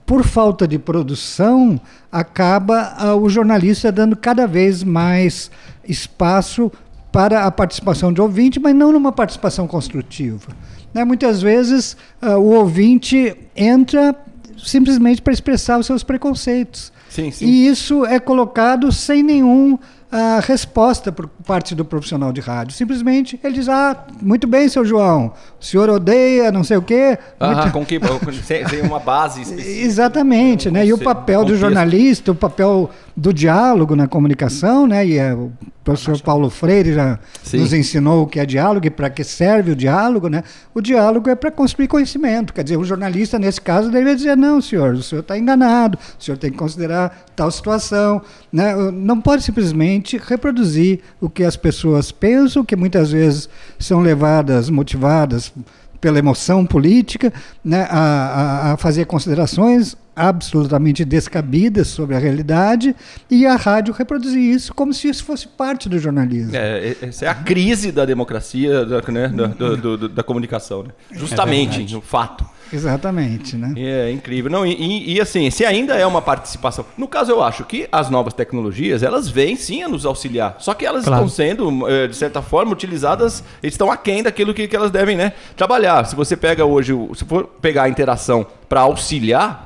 por 0.05 0.23
falta 0.23 0.65
de 0.65 0.79
produção 0.79 1.79
acaba 2.09 2.93
ah, 2.97 3.15
o 3.15 3.29
jornalista 3.29 3.91
dando 3.91 4.15
cada 4.15 4.47
vez 4.47 4.81
mais 4.81 5.51
espaço 5.85 6.71
para 7.11 7.43
a 7.45 7.51
participação 7.51 8.13
de 8.13 8.21
ouvinte, 8.21 8.57
mas 8.57 8.73
não 8.73 8.93
numa 8.93 9.11
participação 9.11 9.67
construtiva. 9.67 10.47
Né? 10.93 11.03
Muitas 11.03 11.41
vezes 11.41 11.97
ah, 12.21 12.37
o 12.37 12.51
ouvinte 12.51 13.35
entra 13.53 14.15
simplesmente 14.57 15.21
para 15.21 15.33
expressar 15.33 15.77
os 15.77 15.85
seus 15.85 16.03
preconceitos. 16.03 16.93
Sim, 17.09 17.31
sim. 17.31 17.45
E 17.45 17.67
isso 17.67 18.05
é 18.05 18.19
colocado 18.19 18.91
sem 18.91 19.23
nenhum 19.23 19.77
ah, 20.11 20.39
resposta 20.41 21.11
por 21.11 21.27
parte 21.27 21.75
do 21.75 21.83
profissional 21.83 22.31
de 22.31 22.39
rádio. 22.41 22.73
Simplesmente 22.75 23.39
ele 23.43 23.53
diz: 23.55 23.67
Ah, 23.67 24.05
muito 24.21 24.47
bem, 24.47 24.69
seu 24.69 24.85
João, 24.85 25.33
o 25.59 25.63
senhor 25.65 25.89
odeia 25.89 26.51
não 26.51 26.63
sei 26.63 26.77
o 26.77 26.81
quê. 26.81 27.17
Ah, 27.39 27.53
Muito- 27.55 27.71
com 27.71 27.85
que, 27.85 27.99
sem, 28.43 28.67
sem 28.67 28.81
uma 28.81 28.99
base 28.99 29.41
específica. 29.43 29.85
Exatamente, 29.85 30.69
Um 30.69 30.71
né? 30.73 30.85
E 30.85 30.93
o 30.93 30.97
papel 30.97 31.39
do 31.39 31.45
contexto. 31.47 31.59
jornalista, 31.61 32.31
o 32.31 32.35
papel 32.35 32.89
do 33.15 33.33
diálogo 33.33 33.95
na 33.95 34.07
comunicação, 34.07 34.87
né? 34.87 35.05
E 35.05 35.17
é, 35.17 35.33
o 35.33 35.51
professor 35.87 36.21
Paulo 36.21 36.49
Freire 36.49 36.93
já 36.93 37.17
Sim. 37.41 37.59
nos 37.59 37.71
ensinou 37.71 38.23
o 38.23 38.27
que 38.27 38.41
é 38.41 38.45
diálogo 38.45 38.85
e 38.85 38.89
para 38.89 39.09
que 39.09 39.23
serve 39.23 39.71
o 39.71 39.75
diálogo, 39.75 40.27
né? 40.27 40.43
O 40.73 40.81
diálogo 40.81 41.29
é 41.29 41.35
para 41.35 41.49
construir 41.49 41.87
conhecimento. 41.87 42.53
Quer 42.53 42.63
dizer, 42.63 42.77
o 42.77 42.83
jornalista, 42.83 43.39
nesse 43.39 43.61
caso, 43.61 43.89
deveria 43.89 44.15
dizer, 44.15 44.35
não, 44.35 44.59
senhor, 44.59 44.95
o 44.95 45.01
senhor 45.01 45.21
está 45.21 45.37
enganado, 45.37 45.97
o 46.19 46.21
senhor 46.23 46.37
tem 46.37 46.51
que 46.51 46.57
considerar 46.57 47.25
tal 47.33 47.49
situação. 47.49 48.21
Né? 48.51 48.75
Não 48.91 49.21
pode 49.21 49.43
simplesmente 49.43 50.17
reproduzir 50.17 50.99
o 51.21 51.29
que 51.29 51.45
as 51.45 51.55
pessoas 51.55 52.11
pensam, 52.11 52.65
que 52.65 52.75
muitas 52.75 53.11
vezes 53.11 53.47
são 53.79 54.01
levadas, 54.01 54.69
motivadas 54.69 55.53
pela 55.99 56.19
emoção 56.19 56.65
política, 56.65 57.31
né, 57.63 57.87
a, 57.89 57.99
a- 57.99 58.73
a 58.73 58.77
fazer 58.77 59.05
considerações 59.05 59.95
absolutamente 60.15 61.05
descabidas 61.05 61.87
sobre 61.89 62.15
a 62.15 62.19
realidade 62.19 62.95
e 63.29 63.45
a 63.45 63.55
rádio 63.55 63.93
reproduzir 63.93 64.41
isso 64.41 64.73
como 64.73 64.91
se 64.93 65.07
isso 65.07 65.23
fosse 65.23 65.47
parte 65.47 65.87
do 65.87 65.99
jornalismo. 65.99 66.55
É, 66.55 66.95
essa 67.03 67.25
é 67.25 67.27
a 67.27 67.35
crise 67.35 67.91
da 67.91 68.03
democracia, 68.03 68.83
da, 68.83 69.01
né, 69.11 69.27
da, 69.27 69.47
do- 69.47 69.97
do- 69.97 70.09
da 70.09 70.23
comunicação. 70.23 70.83
Né? 70.83 70.89
Justamente, 71.11 71.93
no 71.93 72.01
fato. 72.01 72.45
Exatamente, 72.71 73.55
né? 73.55 73.73
E 73.75 73.85
É 73.87 74.11
incrível. 74.11 74.51
Não, 74.51 74.65
e, 74.65 75.13
e- 75.15 75.21
assim, 75.21 75.49
se 75.49 75.65
ainda 75.65 75.95
é 75.95 76.05
uma 76.05 76.21
participação. 76.21 76.85
No 76.97 77.07
caso, 77.07 77.31
eu 77.31 77.41
acho 77.43 77.63
que 77.63 77.87
as 77.91 78.09
novas 78.09 78.33
tecnologias, 78.33 79.03
elas 79.03 79.29
vêm 79.29 79.55
sim 79.55 79.83
a 79.83 79.87
nos 79.89 80.05
auxiliar. 80.05 80.55
Só 80.59 80.73
que 80.73 80.85
elas 80.85 81.05
Claro. 81.05 81.25
estão 81.25 81.29
sendo, 81.35 81.87
eh, 81.89 82.07
de 82.07 82.15
certa 82.15 82.41
forma, 82.41 82.71
utilizadas, 82.71 83.43
estão 83.63 83.91
aquém 83.91 84.21
daquilo 84.23 84.53
que, 84.53 84.67
que 84.67 84.75
elas 84.75 84.91
devem 84.91 85.15
né, 85.15 85.33
trabalhar. 85.55 86.05
Se 86.05 86.15
você 86.15 86.35
pega 86.35 86.65
hoje, 86.65 86.93
se 87.15 87.25
for 87.25 87.45
pegar 87.61 87.83
a 87.83 87.89
interação 87.89 88.45
para 88.67 88.81
auxiliar, 88.81 89.65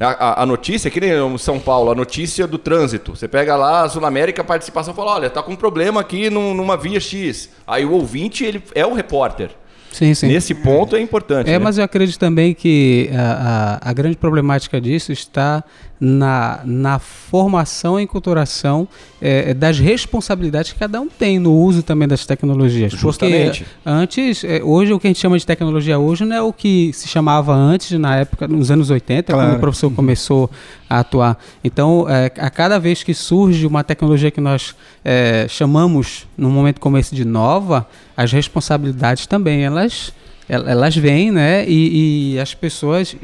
a, 0.00 0.06
a- 0.08 0.42
a 0.42 0.46
notícia, 0.46 0.90
que 0.90 1.00
nem 1.00 1.14
o 1.20 1.38
São 1.38 1.60
Paulo, 1.60 1.90
a 1.90 1.94
notícia 1.94 2.46
do 2.46 2.58
trânsito. 2.58 3.14
Você 3.14 3.28
pega 3.28 3.54
lá 3.56 3.82
a 3.84 3.88
Sul 3.88 4.04
América, 4.04 4.42
a 4.42 4.44
participação 4.44 4.92
fala: 4.92 5.12
olha, 5.12 5.30
tá 5.30 5.42
com 5.42 5.52
um 5.52 5.56
problema 5.56 6.00
aqui 6.00 6.28
num- 6.30 6.52
numa 6.52 6.76
via 6.76 6.98
X. 6.98 7.48
Aí 7.66 7.84
o 7.84 7.92
ouvinte, 7.92 8.44
ele 8.44 8.62
é 8.74 8.84
o 8.84 8.92
repórter. 8.92 9.50
Sim, 9.94 10.12
sim. 10.12 10.26
Nesse 10.26 10.54
ponto 10.54 10.96
é 10.96 11.00
importante. 11.00 11.48
É, 11.48 11.52
né? 11.52 11.58
mas 11.60 11.78
eu 11.78 11.84
acredito 11.84 12.18
também 12.18 12.52
que 12.52 13.08
a, 13.12 13.78
a, 13.80 13.90
a 13.90 13.92
grande 13.92 14.16
problemática 14.16 14.80
disso 14.80 15.12
está 15.12 15.62
na, 16.00 16.60
na 16.64 16.98
formação 16.98 17.98
e 18.00 18.02
enculturação 18.02 18.88
eh, 19.22 19.54
das 19.54 19.78
responsabilidades 19.78 20.72
que 20.72 20.78
cada 20.80 21.00
um 21.00 21.08
tem 21.08 21.38
no 21.38 21.52
uso 21.54 21.80
também 21.84 22.08
das 22.08 22.26
tecnologias. 22.26 22.92
Justamente. 22.92 23.64
Porque 23.64 23.88
antes, 23.88 24.42
eh, 24.42 24.60
hoje 24.64 24.92
o 24.92 24.98
que 24.98 25.06
a 25.06 25.10
gente 25.10 25.20
chama 25.20 25.38
de 25.38 25.46
tecnologia 25.46 25.96
hoje 25.96 26.24
não 26.24 26.34
é 26.34 26.42
o 26.42 26.52
que 26.52 26.92
se 26.92 27.06
chamava 27.06 27.54
antes, 27.54 27.96
na 27.96 28.16
época, 28.16 28.48
nos 28.48 28.72
anos 28.72 28.90
80, 28.90 29.32
quando 29.32 29.42
Claro. 29.42 29.56
o 29.56 29.60
professor 29.60 29.90
começou 29.92 30.50
a 30.96 31.00
atuar. 31.00 31.38
Então, 31.62 32.06
eh, 32.08 32.30
a 32.38 32.50
cada 32.50 32.78
vez 32.78 33.02
que 33.02 33.14
surge 33.14 33.66
uma 33.66 33.82
tecnologia 33.84 34.30
que 34.30 34.40
nós 34.40 34.74
eh, 35.04 35.46
chamamos, 35.48 36.26
num 36.36 36.50
momento 36.50 36.80
como 36.80 36.96
esse, 36.98 37.14
de 37.14 37.24
nova, 37.24 37.86
as 38.16 38.32
responsabilidades 38.32 39.26
também, 39.26 39.64
elas, 39.64 40.12
el- 40.48 40.68
elas 40.68 40.96
vêm, 40.96 41.30
né? 41.30 41.64
E, 41.66 42.34
e 42.34 42.38
as 42.40 42.54
pessoas 42.54 43.16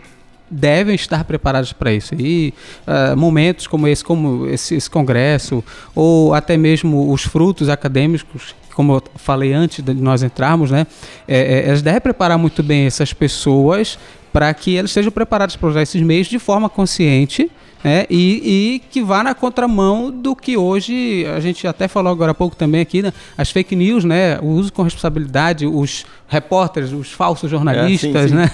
devem 0.51 0.97
estar 0.97 1.23
preparadas 1.25 1.73
para 1.73 1.93
isso. 1.93 2.13
E 2.19 2.53
ah, 2.87 3.15
momentos 3.17 3.69
como 3.69 3.87
esse, 3.87 4.03
como 4.05 4.49
esse, 4.49 4.75
esse 4.75 4.91
congresso, 4.91 5.63
ou 5.95 6.35
até 6.35 6.57
mesmo 6.57 7.13
os 7.13 7.23
frutos 7.23 7.69
acadêmicos, 7.69 8.55
como 8.75 8.95
eu 8.95 9.03
falei 9.15 9.53
antes 9.53 9.85
de 9.85 9.95
nós 9.95 10.23
entrarmos, 10.25 10.71
né? 10.71 10.87
É, 11.29 11.39
é, 11.39 11.69
elas 11.69 11.83
devem 11.83 12.01
preparar 12.01 12.37
muito 12.39 12.63
bem 12.65 12.85
essas 12.87 13.13
pessoas 13.13 13.97
para 14.33 14.53
que 14.55 14.77
elas 14.77 14.91
estejam 14.91 15.11
preparadas 15.11 15.57
para 15.57 15.69
usar 15.69 15.83
esses 15.83 16.01
meios 16.03 16.27
de 16.29 16.39
forma 16.39 16.69
consciente 16.69 17.51
né? 17.83 18.07
e, 18.11 18.77
e 18.77 18.83
que 18.91 19.03
vá 19.03 19.23
na 19.23 19.35
contramão 19.35 20.11
do 20.11 20.37
que 20.37 20.57
hoje 20.57 21.25
a 21.35 21.41
gente 21.41 21.67
até 21.67 21.89
falou 21.89 22.13
agora 22.13 22.33
há 22.33 22.35
pouco 22.35 22.55
também 22.55 22.81
aqui, 22.81 23.03
né? 23.03 23.13
as 23.37 23.51
fake 23.51 23.75
news, 23.75 24.05
né? 24.05 24.39
o 24.41 24.47
uso 24.47 24.73
com 24.73 24.83
responsabilidade, 24.83 25.67
os 25.67 26.05
repórteres, 26.29 26.93
os 26.93 27.11
falsos 27.11 27.51
jornalistas, 27.51 28.31
sim. 28.31 28.37
né? 28.37 28.51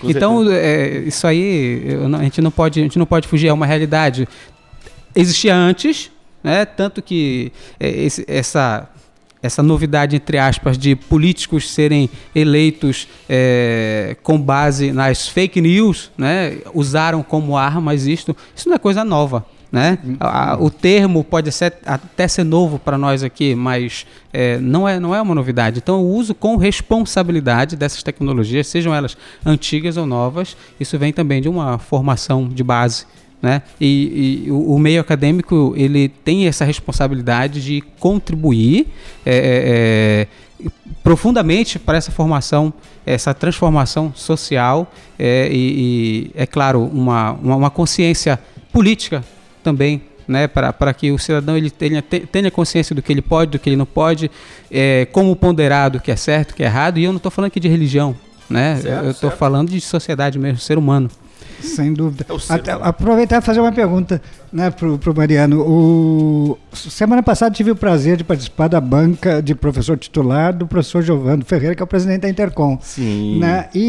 Com 0.00 0.08
então 0.10 0.50
é, 0.50 0.98
isso 1.06 1.26
aí 1.26 1.96
não- 2.08 2.20
a 2.20 2.22
gente 2.22 2.40
não 2.40 2.50
pode 2.50 2.80
a 2.80 2.82
gente 2.82 2.98
não 2.98 3.06
pode 3.06 3.26
fugir 3.28 3.48
é 3.48 3.52
uma 3.52 3.66
realidade 3.66 4.28
existia 5.14 5.54
antes, 5.54 6.10
né? 6.42 6.64
Tanto 6.64 7.02
que 7.02 7.52
é, 7.80 7.88
esse- 7.88 8.24
essa 8.28 8.88
essa 9.42 9.62
novidade 9.62 10.16
entre 10.16 10.38
aspas 10.38 10.76
de 10.76 10.96
políticos 10.96 11.70
serem 11.70 12.10
eleitos 12.34 13.08
é, 13.28 14.16
com 14.22 14.40
base 14.40 14.92
nas 14.92 15.28
fake 15.28 15.60
news, 15.60 16.10
né? 16.16 16.58
Usaram 16.74 17.22
como 17.22 17.56
armas 17.56 18.06
isto, 18.06 18.36
isso 18.54 18.68
não 18.68 18.76
é 18.76 18.78
coisa 18.78 19.04
nova. 19.04 19.44
Né? 19.70 19.98
O 20.60 20.70
termo 20.70 21.22
pode 21.22 21.52
ser, 21.52 21.74
até 21.84 22.26
ser 22.26 22.42
novo 22.42 22.78
para 22.78 22.96
nós 22.96 23.22
aqui, 23.22 23.54
mas 23.54 24.06
é, 24.32 24.56
não, 24.58 24.88
é, 24.88 24.98
não 24.98 25.14
é 25.14 25.20
uma 25.20 25.34
novidade. 25.34 25.78
Então, 25.78 26.02
o 26.02 26.14
uso 26.14 26.34
com 26.34 26.56
responsabilidade 26.56 27.76
dessas 27.76 28.02
tecnologias, 28.02 28.66
sejam 28.66 28.94
elas 28.94 29.14
antigas 29.44 29.98
ou 29.98 30.06
novas, 30.06 30.56
isso 30.80 30.98
vem 30.98 31.12
também 31.12 31.42
de 31.42 31.50
uma 31.50 31.78
formação 31.78 32.48
de 32.48 32.64
base 32.64 33.04
né? 33.40 33.62
E, 33.80 34.44
e 34.46 34.50
o, 34.50 34.74
o 34.74 34.78
meio 34.78 35.00
acadêmico 35.00 35.72
ele 35.76 36.08
tem 36.08 36.46
essa 36.46 36.64
responsabilidade 36.64 37.62
de 37.62 37.80
contribuir 37.98 38.88
é, 39.24 39.36
é, 39.36 40.66
é, 40.66 40.70
profundamente 41.02 41.78
para 41.78 41.96
essa 41.96 42.10
formação, 42.10 42.72
essa 43.06 43.32
transformação 43.32 44.12
social 44.14 44.92
é, 45.18 45.48
e, 45.50 45.56
e, 45.56 46.30
é 46.34 46.46
claro 46.46 46.82
uma, 46.82 47.32
uma, 47.32 47.56
uma 47.56 47.70
consciência 47.70 48.38
política 48.72 49.24
também 49.62 50.02
né, 50.28 50.46
para 50.46 50.92
que 50.92 51.10
o 51.10 51.18
cidadão 51.18 51.56
ele 51.56 51.70
tenha, 51.70 52.02
te- 52.02 52.20
tenha 52.20 52.50
consciência 52.50 52.94
do 52.94 53.00
que 53.00 53.10
ele 53.10 53.22
pode, 53.22 53.52
do 53.52 53.58
que 53.58 53.70
ele 53.70 53.76
não 53.76 53.86
pode, 53.86 54.30
é, 54.70 55.06
como 55.06 55.34
ponderar 55.34 55.90
do 55.90 55.98
que 55.98 56.10
é 56.10 56.16
certo, 56.16 56.48
do 56.48 56.54
que 56.54 56.62
é 56.62 56.66
errado. 56.66 56.98
E 56.98 57.04
eu 57.04 57.12
não 57.12 57.16
estou 57.16 57.32
falando 57.32 57.48
aqui 57.48 57.58
de 57.58 57.66
religião, 57.66 58.14
né? 58.50 58.76
Certo, 58.76 59.04
eu 59.06 59.10
estou 59.10 59.30
falando 59.30 59.70
de 59.70 59.80
sociedade 59.80 60.38
mesmo, 60.38 60.58
ser 60.58 60.76
humano. 60.76 61.10
Sem 61.60 61.92
dúvida. 61.92 62.24
É 62.28 62.32
o 62.32 62.38
ser 62.38 62.52
Até- 62.54 62.72
aproveitar 62.72 63.38
e 63.38 63.40
fazer 63.40 63.60
uma 63.60 63.72
pergunta 63.72 64.22
né, 64.52 64.70
para 64.70 64.88
o 64.88 65.14
Mariano. 65.16 65.60
O, 65.60 66.58
semana 66.72 67.22
passada 67.22 67.54
tive 67.54 67.70
o 67.72 67.76
prazer 67.76 68.16
de 68.16 68.22
participar 68.24 68.68
da 68.68 68.80
banca 68.80 69.42
de 69.42 69.54
professor 69.54 69.96
titular 69.98 70.52
do 70.52 70.66
professor 70.66 71.02
Giovando 71.02 71.44
Ferreira, 71.44 71.74
que 71.74 71.82
é 71.82 71.84
o 71.84 71.86
presidente 71.86 72.20
da 72.22 72.28
Intercom. 72.28 72.78
Sim. 72.80 73.38
Né? 73.40 73.68
E, 73.74 73.80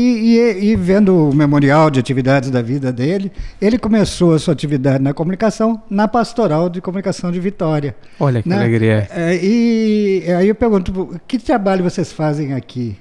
e- 0.61 0.65
e 0.71 0.75
vendo 0.75 1.29
o 1.29 1.35
memorial 1.35 1.89
de 1.89 1.99
atividades 1.99 2.49
da 2.49 2.61
vida 2.61 2.91
dele, 2.91 3.31
ele 3.61 3.77
começou 3.77 4.33
a 4.33 4.39
sua 4.39 4.53
atividade 4.53 5.03
na 5.03 5.13
comunicação 5.13 5.81
na 5.89 6.07
Pastoral 6.07 6.69
de 6.69 6.81
Comunicação 6.81 7.31
de 7.31 7.39
Vitória. 7.39 7.95
Olha 8.19 8.41
que 8.41 8.49
né? 8.49 8.55
alegria. 8.57 9.07
É, 9.11 9.35
e 9.41 10.23
aí 10.37 10.47
eu 10.47 10.55
pergunto, 10.55 11.19
que 11.27 11.37
trabalho 11.37 11.83
vocês 11.83 12.11
fazem 12.11 12.53
aqui? 12.53 12.97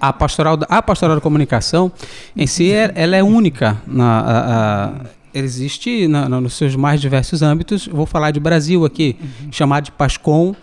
A 0.00 0.12
pastoral, 0.12 0.56
da- 0.56 0.66
a 0.68 0.80
pastoral 0.82 1.16
da 1.16 1.20
comunicação 1.20 1.90
em 2.36 2.46
si 2.46 2.72
é- 2.72 2.92
ela 2.94 3.16
é 3.16 3.22
única. 3.22 3.76
Na, 3.86 4.20
a- 4.20 4.84
a- 4.86 4.92
existe 5.34 6.06
na- 6.08 6.28
na- 6.28 6.40
nos 6.40 6.54
seus 6.54 6.74
mais 6.76 7.00
diversos 7.00 7.42
âmbitos. 7.42 7.86
Vou 7.86 8.06
falar 8.06 8.30
de 8.30 8.40
Brasil 8.40 8.84
aqui, 8.84 9.16
chamado 9.50 9.84
de 9.84 9.92
PASCOM, 9.92 10.54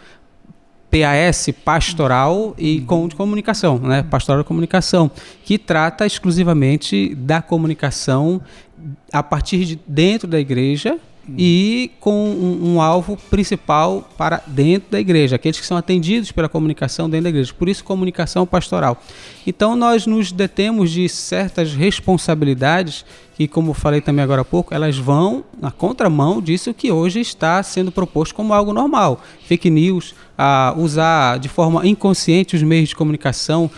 PAS 0.89 1.49
Pastoral 1.65 2.55
e 2.57 2.79
com 2.81 3.07
de 3.07 3.15
comunicação, 3.15 3.77
né? 3.79 4.03
Pastoral 4.03 4.41
da 4.41 4.47
comunicação, 4.47 5.11
que 5.43 5.57
trata 5.57 6.05
exclusivamente 6.05 7.13
da 7.15 7.41
comunicação 7.41 8.41
a 9.11 9.21
partir 9.21 9.65
de 9.65 9.79
dentro 9.87 10.27
da 10.27 10.39
igreja 10.39 10.97
e 11.37 11.91
com 11.99 12.29
um, 12.29 12.75
um 12.75 12.81
alvo 12.81 13.17
principal 13.29 14.07
para 14.17 14.41
dentro 14.45 14.91
da 14.91 14.99
igreja, 14.99 15.35
aqueles 15.35 15.59
que 15.59 15.65
são 15.65 15.77
atendidos 15.77 16.31
pela 16.31 16.47
comunicação 16.47 17.09
dentro 17.09 17.23
da 17.23 17.29
igreja. 17.29 17.53
Por 17.53 17.67
isso, 17.67 17.83
comunicação 17.83 18.45
pastoral. 18.45 19.01
Então, 19.45 19.75
nós 19.75 20.05
nos 20.05 20.31
detemos 20.31 20.91
de 20.91 21.07
certas 21.09 21.73
responsabilidades 21.73 23.05
que, 23.35 23.47
como 23.47 23.73
falei 23.73 24.01
também 24.01 24.23
agora 24.23 24.41
há 24.41 24.45
pouco, 24.45 24.73
elas 24.73 24.97
vão 24.97 25.43
na 25.59 25.71
contramão 25.71 26.41
disso 26.41 26.73
que 26.73 26.91
hoje 26.91 27.19
está 27.19 27.61
sendo 27.63 27.91
proposto 27.91 28.33
como 28.33 28.53
algo 28.53 28.71
normal. 28.71 29.21
Fake 29.45 29.69
news, 29.69 30.15
a 30.37 30.73
usar 30.77 31.39
de 31.39 31.49
forma 31.49 31.85
inconsciente 31.85 32.55
os 32.55 32.63
meios 32.63 32.89
de 32.89 32.95
comunicação, 32.95 33.69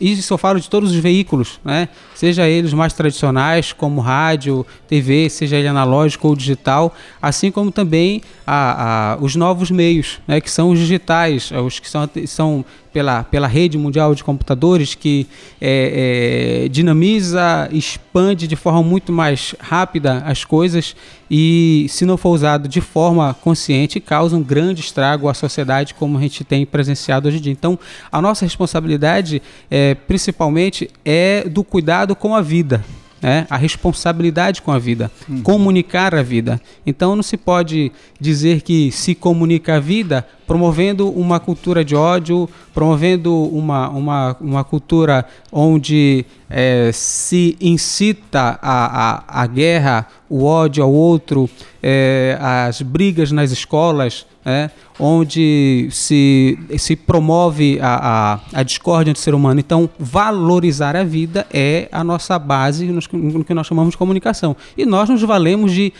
isso 0.00 0.32
eu 0.32 0.38
falo 0.38 0.58
de 0.58 0.68
todos 0.68 0.90
os 0.90 0.96
veículos, 0.96 1.60
né? 1.64 1.88
Seja 2.24 2.48
eles 2.48 2.72
mais 2.72 2.94
tradicionais, 2.94 3.72
como 3.74 4.00
rádio, 4.00 4.64
TV, 4.88 5.28
seja 5.28 5.56
ele 5.56 5.68
analógico 5.68 6.26
ou 6.28 6.34
digital, 6.34 6.94
assim 7.20 7.50
como 7.50 7.70
também 7.70 8.22
a, 8.46 9.12
a- 9.12 9.18
os 9.20 9.36
novos 9.36 9.70
meios, 9.70 10.20
né? 10.26 10.40
que 10.40 10.50
são 10.50 10.70
os 10.70 10.78
digitais, 10.78 11.50
os 11.50 11.78
que 11.78 11.88
são, 11.88 12.08
são 12.26 12.64
pela, 12.94 13.24
pela 13.24 13.46
rede 13.48 13.76
mundial 13.76 14.14
de 14.14 14.22
computadores 14.24 14.94
que 14.94 15.26
é, 15.60 16.62
é, 16.64 16.68
dinamiza, 16.68 17.68
expande 17.72 18.46
de 18.46 18.54
forma 18.56 18.82
muito 18.82 19.12
mais 19.12 19.54
rápida 19.60 20.22
as 20.24 20.44
coisas 20.44 20.94
e, 21.28 21.86
se 21.88 22.04
não 22.06 22.16
for 22.16 22.30
usado 22.30 22.68
de 22.68 22.80
forma 22.80 23.34
consciente, 23.34 23.98
causa 23.98 24.36
um 24.36 24.42
grande 24.42 24.80
estrago 24.80 25.28
à 25.28 25.34
sociedade, 25.34 25.92
como 25.94 26.16
a 26.18 26.20
gente 26.20 26.44
tem 26.44 26.64
presenciado 26.64 27.26
hoje 27.26 27.38
em 27.38 27.40
dia. 27.40 27.52
Então, 27.52 27.76
a 28.12 28.22
nossa 28.22 28.44
responsabilidade, 28.44 29.42
é, 29.68 29.94
principalmente, 29.94 30.88
é 31.04 31.48
do 31.48 31.64
cuidado 31.64 32.13
com 32.14 32.34
a 32.34 32.42
vida 32.42 32.84
é, 33.24 33.46
a 33.48 33.56
responsabilidade 33.56 34.60
com 34.60 34.70
a 34.70 34.78
vida, 34.78 35.10
uhum. 35.26 35.42
comunicar 35.42 36.14
a 36.14 36.22
vida. 36.22 36.60
Então 36.86 37.16
não 37.16 37.22
se 37.22 37.38
pode 37.38 37.90
dizer 38.20 38.60
que 38.60 38.92
se 38.92 39.14
comunica 39.14 39.76
a 39.76 39.80
vida 39.80 40.26
promovendo 40.46 41.08
uma 41.10 41.40
cultura 41.40 41.84
de 41.84 41.94
ódio, 41.94 42.48
promovendo 42.72 43.34
uma, 43.34 43.88
uma, 43.88 44.36
uma 44.40 44.64
cultura 44.64 45.24
onde 45.50 46.24
é, 46.48 46.90
se 46.92 47.56
incita 47.60 48.58
a, 48.60 49.14
a, 49.16 49.42
a 49.42 49.46
guerra, 49.46 50.06
o 50.28 50.44
ódio 50.44 50.84
ao 50.84 50.92
outro, 50.92 51.48
é, 51.82 52.38
as 52.40 52.82
brigas 52.82 53.32
nas 53.32 53.50
escolas, 53.50 54.26
é, 54.44 54.70
onde 54.98 55.88
se, 55.90 56.58
se 56.78 56.94
promove 56.94 57.78
a, 57.80 58.38
a, 58.54 58.60
a, 58.60 58.62
discórdia 58.62 59.10
entre 59.10 59.20
o 59.20 59.24
ser 59.24 59.34
humano. 59.34 59.58
Então, 59.58 59.88
valorizar 59.98 60.94
a 60.96 61.02
vida 61.02 61.46
é 61.52 61.88
a 61.90 62.04
nossa 62.04 62.38
base 62.38 62.86
no, 62.86 63.00
no 63.12 63.44
que 63.44 63.54
nós 63.54 63.66
chamamos 63.66 63.92
de 63.92 63.98
comunicação. 63.98 64.54
E 64.76 64.84
nós 64.84 65.08
nos 65.08 65.22
valemos 65.22 65.72
de 65.72 65.92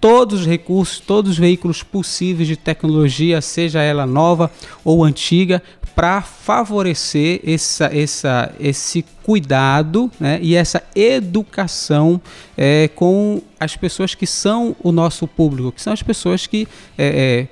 todos 0.00 0.40
os 0.40 0.46
recursos, 0.46 1.00
todos 1.00 1.32
os 1.32 1.38
veículos 1.38 1.82
possíveis 1.82 2.48
de 2.48 2.56
tecnologia, 2.56 3.40
seja 3.40 3.80
ela 3.80 4.06
nova 4.06 4.50
ou 4.84 5.04
antiga, 5.04 5.62
para 5.96 6.20
favorecer 6.20 7.40
essa, 7.42 7.86
essa, 7.86 8.54
esse 8.60 9.02
cuidado 9.22 10.10
né, 10.20 10.38
e 10.42 10.54
essa 10.54 10.82
educação 10.94 12.20
é, 12.54 12.88
com 12.88 13.40
as 13.58 13.76
pessoas 13.76 14.14
que 14.14 14.26
são 14.26 14.76
o 14.82 14.92
nosso 14.92 15.26
público, 15.26 15.72
que 15.72 15.80
são 15.80 15.94
as 15.94 16.02
pessoas 16.02 16.46
que 16.46 16.68
é, 16.98 17.48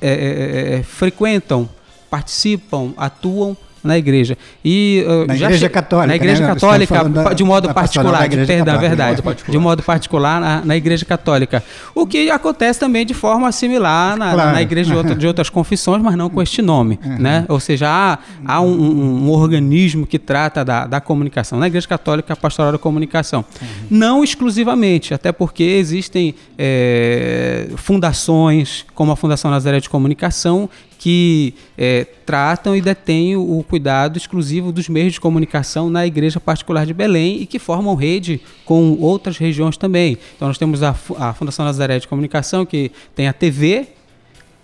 é, 0.00 0.08
é, 0.08 0.10
é, 0.10 0.78
é, 0.78 0.82
frequentam, 0.82 1.68
participam, 2.08 2.94
atuam 2.96 3.54
na 3.86 3.96
igreja. 3.96 4.36
E, 4.64 5.04
uh, 5.06 5.26
na 5.26 5.36
igreja 5.36 5.68
católica. 5.68 6.06
Na 6.06 6.16
igreja 6.16 6.40
né? 6.42 6.54
católica, 6.54 7.34
de 7.34 7.44
modo 7.44 7.72
particular, 7.72 8.28
de, 8.28 8.36
perdão, 8.36 8.74
católica, 8.74 8.88
verdade. 8.88 9.16
De 9.16 9.22
modo 9.22 9.22
particular, 9.22 9.52
de 9.52 9.58
modo 9.58 9.82
particular 9.82 10.40
na, 10.40 10.64
na, 10.64 10.76
igreja 10.76 11.04
católica. 11.04 11.62
O 11.94 12.06
que 12.06 12.30
acontece 12.30 12.80
também 12.80 13.06
de 13.06 13.14
forma 13.14 13.50
similar 13.52 14.16
na, 14.16 14.32
claro. 14.32 14.52
na 14.52 14.62
igreja 14.62 14.90
de, 14.90 14.96
outra, 14.96 15.14
de, 15.14 15.26
outras 15.26 15.48
confissões, 15.48 16.02
mas 16.02 16.16
não 16.16 16.28
com 16.28 16.42
este 16.42 16.60
nome. 16.60 16.98
Uhum. 17.04 17.18
Né? 17.18 17.44
Ou 17.48 17.60
seja, 17.60 17.88
há, 17.88 18.18
há 18.44 18.60
um, 18.60 18.72
um, 18.72 19.24
um, 19.24 19.30
organismo 19.30 20.06
que 20.06 20.18
trata 20.18 20.64
da, 20.64 20.86
da 20.86 21.00
comunicação. 21.00 21.58
Na 21.58 21.68
igreja 21.68 21.86
católica, 21.86 22.32
a 22.32 22.36
pastoral 22.36 22.72
da 22.72 22.78
comunicação. 22.78 23.44
Uhum. 23.60 23.68
Não 23.90 24.24
exclusivamente, 24.24 25.14
até 25.14 25.32
porque 25.32 25.62
existem 25.62 26.34
é, 26.58 27.68
fundações, 27.76 28.84
como 28.94 29.12
a 29.12 29.16
Fundação 29.16 29.50
Nazaré 29.50 29.80
de 29.80 29.88
Comunicação, 29.88 30.68
que 31.06 31.54
é, 31.78 32.04
tratam 32.26 32.74
e 32.74 32.80
detêm 32.80 33.36
o 33.36 33.64
cuidado 33.68 34.16
exclusivo 34.16 34.72
dos 34.72 34.88
meios 34.88 35.12
de 35.12 35.20
comunicação 35.20 35.88
na 35.88 36.04
Igreja 36.04 36.40
Particular 36.40 36.84
de 36.84 36.92
Belém 36.92 37.40
e 37.40 37.46
que 37.46 37.60
formam 37.60 37.94
rede 37.94 38.40
com 38.64 38.98
outras 39.00 39.38
regiões 39.38 39.76
também. 39.76 40.18
Então 40.34 40.48
nós 40.48 40.58
temos 40.58 40.82
a, 40.82 40.90
a 41.16 41.32
Fundação 41.32 41.64
Nazaré 41.64 42.00
de 42.00 42.08
Comunicação, 42.08 42.66
que 42.66 42.90
tem 43.14 43.28
a 43.28 43.32
TV, 43.32 43.86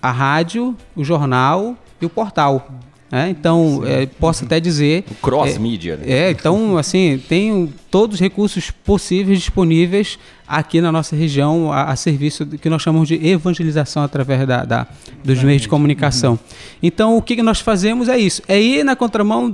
a 0.03 0.11
rádio, 0.11 0.77
o 0.97 1.05
jornal 1.05 1.77
e 2.01 2.07
o 2.07 2.11
portal. 2.11 2.69
É, 3.15 3.29
então, 3.29 3.83
é, 3.85 4.07
posso 4.07 4.47
até 4.47 4.59
dizer. 4.59 5.05
O 5.11 5.15
cross-mídia. 5.17 6.01
É, 6.03 6.07
né? 6.07 6.13
é, 6.15 6.31
então, 6.31 6.79
assim, 6.79 7.23
tem 7.29 7.71
todos 7.91 8.15
os 8.15 8.21
recursos 8.21 8.71
possíveis 8.71 9.39
disponíveis 9.39 10.19
aqui 10.49 10.81
na 10.81 10.91
nossa 10.91 11.15
região 11.15 11.71
a, 11.71 11.91
a 11.91 11.97
serviço 11.97 12.43
do 12.47 12.57
que 12.57 12.71
nós 12.71 12.81
chamamos 12.81 13.09
de 13.09 13.15
evangelização 13.27 14.03
através 14.03 14.47
da, 14.47 14.65
da 14.65 14.87
dos 15.23 15.45
meios 15.45 15.61
de 15.61 15.69
comunicação. 15.69 16.33
Uhum. 16.33 16.39
Então, 16.83 17.17
o 17.19 17.21
que 17.21 17.43
nós 17.43 17.61
fazemos 17.61 18.09
é 18.09 18.17
isso: 18.17 18.41
é 18.49 18.59
ir 18.59 18.83
na 18.83 18.97
contramão 18.97 19.53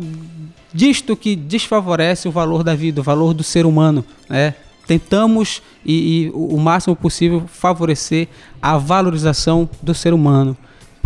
disto 0.72 1.16
que 1.16 1.34
desfavorece 1.34 2.28
o 2.28 2.30
valor 2.30 2.62
da 2.62 2.76
vida, 2.76 3.00
o 3.00 3.04
valor 3.04 3.34
do 3.34 3.42
ser 3.42 3.66
humano. 3.66 4.04
Né? 4.28 4.54
Tentamos, 4.86 5.62
e, 5.84 6.26
e 6.26 6.30
o 6.32 6.56
máximo 6.58 6.94
possível, 6.94 7.42
favorecer 7.48 8.28
a 8.62 8.78
valorização 8.78 9.68
do 9.82 9.92
ser 9.92 10.14
humano 10.14 10.56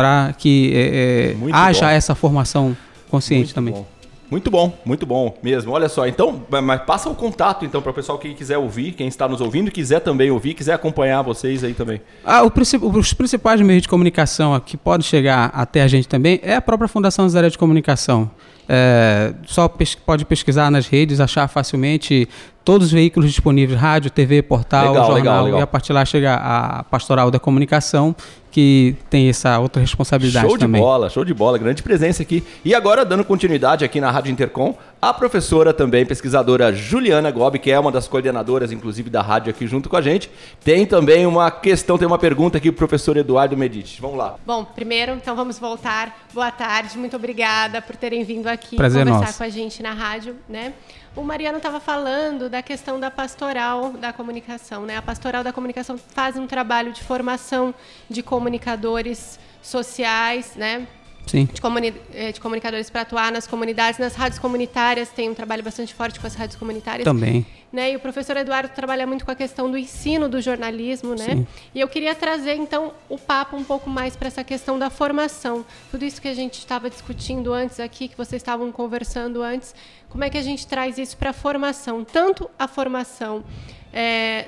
para 0.03 0.33
que 0.37 0.73
é, 0.75 1.37
é 1.49 1.53
haja 1.53 1.87
bom. 1.87 1.93
essa 1.93 2.15
formação 2.17 2.77
consciente 3.09 3.45
muito 3.45 3.55
também. 3.55 3.75
Bom. 3.75 3.87
Muito 4.29 4.51
bom, 4.51 4.73
muito 4.85 5.07
bom 5.07 5.37
mesmo. 5.43 5.71
Olha 5.73 5.91
só, 5.91 6.07
então, 6.07 6.43
mas 6.49 6.83
passa 6.83 7.09
o 7.09 7.15
contato 7.15 7.67
então 7.67 7.83
para 7.83 7.91
o 7.91 7.95
pessoal 7.95 8.19
que 8.19 8.33
quiser 8.33 8.57
ouvir, 8.57 8.93
quem 8.93 9.07
está 9.07 9.29
nos 9.29 9.43
ouvindo, 9.43 9.71
quiser 9.71 10.01
também 10.01 10.31
ouvir, 10.31 10.55
quiser 10.55 10.73
acompanhar 10.73 11.21
vocês 11.21 11.63
aí 11.63 11.75
também. 11.75 12.01
Ah, 12.25 12.43
o, 12.43 12.51
os 12.99 13.13
principais 13.13 13.61
meios 13.61 13.83
de 13.83 13.89
comunicação 13.89 14.59
que 14.59 14.77
podem 14.77 15.07
chegar 15.07 15.51
até 15.55 15.83
a 15.83 15.87
gente 15.87 16.09
também 16.09 16.41
é 16.43 16.57
a 16.57 16.63
própria 16.63 16.89
Fundação 16.89 17.29
Zé 17.29 17.49
de 17.49 17.59
Comunicação. 17.59 18.31
É, 18.69 19.35
só 19.45 19.69
pes 19.69 19.95
pode 19.95 20.25
pesquisar 20.25 20.71
nas 20.71 20.87
redes, 20.87 21.21
achar 21.21 21.49
facilmente 21.49 22.29
todos 22.65 22.89
os 22.89 22.93
veículos 22.93 23.29
disponíveis, 23.29 23.79
rádio, 23.79 24.11
TV, 24.11 24.41
portal, 24.43 24.89
legal, 24.89 25.07
jornal, 25.07 25.17
legal, 25.17 25.45
legal. 25.45 25.61
e 25.61 25.63
a 25.63 25.67
partir 25.67 25.93
lá 25.93 26.05
chega 26.05 26.35
a 26.35 26.85
Pastoral 26.85 27.31
da 27.31 27.41
Comunicação, 27.41 28.15
que 28.51 28.95
tem 29.11 29.29
essa 29.29 29.59
outra 29.59 29.81
responsabilidade 29.81 30.47
show 30.47 30.59
também. 30.59 30.81
Show 30.81 30.89
de 30.89 30.93
bola, 30.93 31.11
show 31.11 31.25
de 31.25 31.35
bola, 31.35 31.59
grande 31.59 31.83
presença 31.83 32.23
aqui. 32.23 32.45
E 32.65 32.75
agora, 32.75 33.05
dando 33.05 33.25
continuidade 33.25 33.85
aqui 33.85 34.01
na 34.01 34.11
Rádio 34.11 34.31
Intercom, 34.31 34.77
a 35.03 35.13
professora 35.13 35.75
também, 35.75 36.07
pesquisadora 36.07 36.73
Juliana 36.73 37.29
Gobi, 37.33 37.59
que 37.59 37.73
é 37.73 37.81
uma 37.81 37.91
das 37.91 38.07
coordenadoras, 38.07 38.71
inclusive, 38.71 39.11
da 39.11 39.21
rádio 39.21 39.51
aqui 39.51 39.67
junto 39.67 39.89
com 39.89 39.97
a 39.97 40.01
gente, 40.01 40.31
tem 40.63 40.87
também 40.87 41.27
uma 41.27 41.51
questão, 41.51 41.99
tem 41.99 42.07
uma 42.07 42.19
pergunta 42.19 42.59
aqui 42.59 42.71
para 42.71 42.77
o 42.77 42.79
professor 42.79 43.17
Eduardo 43.17 43.57
Medici. 43.57 44.01
Vamos 44.01 44.17
lá. 44.17 44.37
Bom, 44.47 44.65
primeiro, 44.65 45.11
então 45.15 45.35
vamos 45.35 45.59
voltar. 45.59 46.25
Boa 46.33 46.53
tarde, 46.53 46.97
muito 46.97 47.17
obrigada 47.17 47.83
por 47.83 47.97
terem 47.97 48.23
vindo 48.23 48.47
aqui 48.47 48.77
Prazer 48.77 49.05
conversar 49.05 49.27
nosso. 49.27 49.39
com 49.39 49.45
a 49.45 49.49
gente 49.49 49.83
na 49.83 49.93
rádio, 49.93 50.37
né? 50.49 50.73
O 51.17 51.25
Mariano 51.25 51.57
estava 51.57 51.81
falando 51.81 52.49
da 52.49 52.63
questão 52.63 53.01
da 53.01 53.11
pastoral 53.11 53.91
da 53.95 54.13
comunicação. 54.13 54.87
Né? 54.87 54.97
A 54.97 55.03
pastoral 55.03 55.43
da 55.43 55.53
comunicação 55.53 55.99
faz 55.99 56.37
um 56.37 56.47
trabalho 56.47 56.93
de 56.93 57.03
formação 57.03 57.75
de 58.09 58.23
comunicadores 58.23 59.37
sociais, 59.61 60.53
né? 60.55 60.87
Sim. 61.27 61.47
De, 61.47 61.61
comuni 61.61 61.95
eh, 62.13 62.33
de 62.33 62.41
comunicadores 62.41 62.91
para 62.91 63.03
atuar 63.03 63.33
nas 63.33 63.47
comunidades, 63.47 63.99
nas 63.99 64.15
rádios 64.15 64.39
comunitárias, 64.39 65.09
tem 65.09 65.31
um 65.31 65.35
trabalho 65.35 65.63
bastante 65.63 65.95
forte 65.95 66.19
com 66.19 66.27
as 66.27 66.35
rádios 66.35 66.57
comunitárias. 66.57 67.05
Também. 67.05 67.47
Né? 67.73 67.93
E 67.93 67.97
o 67.97 68.01
professor 68.01 68.37
Eduardo 68.37 68.75
trabalha 68.75 69.07
muito 69.07 69.25
com 69.25 69.31
a 69.31 69.35
questão 69.35 69.71
do 69.71 69.79
ensino 69.79 70.29
do 70.29 70.43
jornalismo, 70.43 71.15
né? 71.15 71.25
Sim. 71.25 71.47
E 71.75 71.81
eu 71.81 71.89
queria 71.89 72.15
trazer 72.15 72.55
então 72.57 72.93
o 73.09 73.17
papo 73.17 73.57
um 73.57 73.65
pouco 73.65 73.89
mais 73.89 74.15
para 74.15 74.29
essa 74.29 74.45
questão 74.45 74.79
da 74.79 74.91
formação. 74.91 75.65
Tudo 75.91 76.05
isso 76.05 76.21
que 76.21 76.29
a 76.29 76.35
gente 76.35 76.59
estava 76.59 76.91
discutindo 76.91 77.53
antes 77.53 77.81
aqui, 77.81 78.09
que 78.09 78.17
vocês 78.17 78.43
estavam 78.43 78.71
conversando 78.71 79.43
antes, 79.43 79.75
como 80.11 80.23
é 80.23 80.29
que 80.29 80.37
a 80.37 80.43
gente 80.43 80.67
traz 80.67 80.99
isso 80.99 81.17
para 81.17 81.31
a 81.31 81.33
formação? 81.33 82.05
Tanto 82.05 82.51
a 82.59 82.69
formação 82.69 83.43
é, 83.91 84.47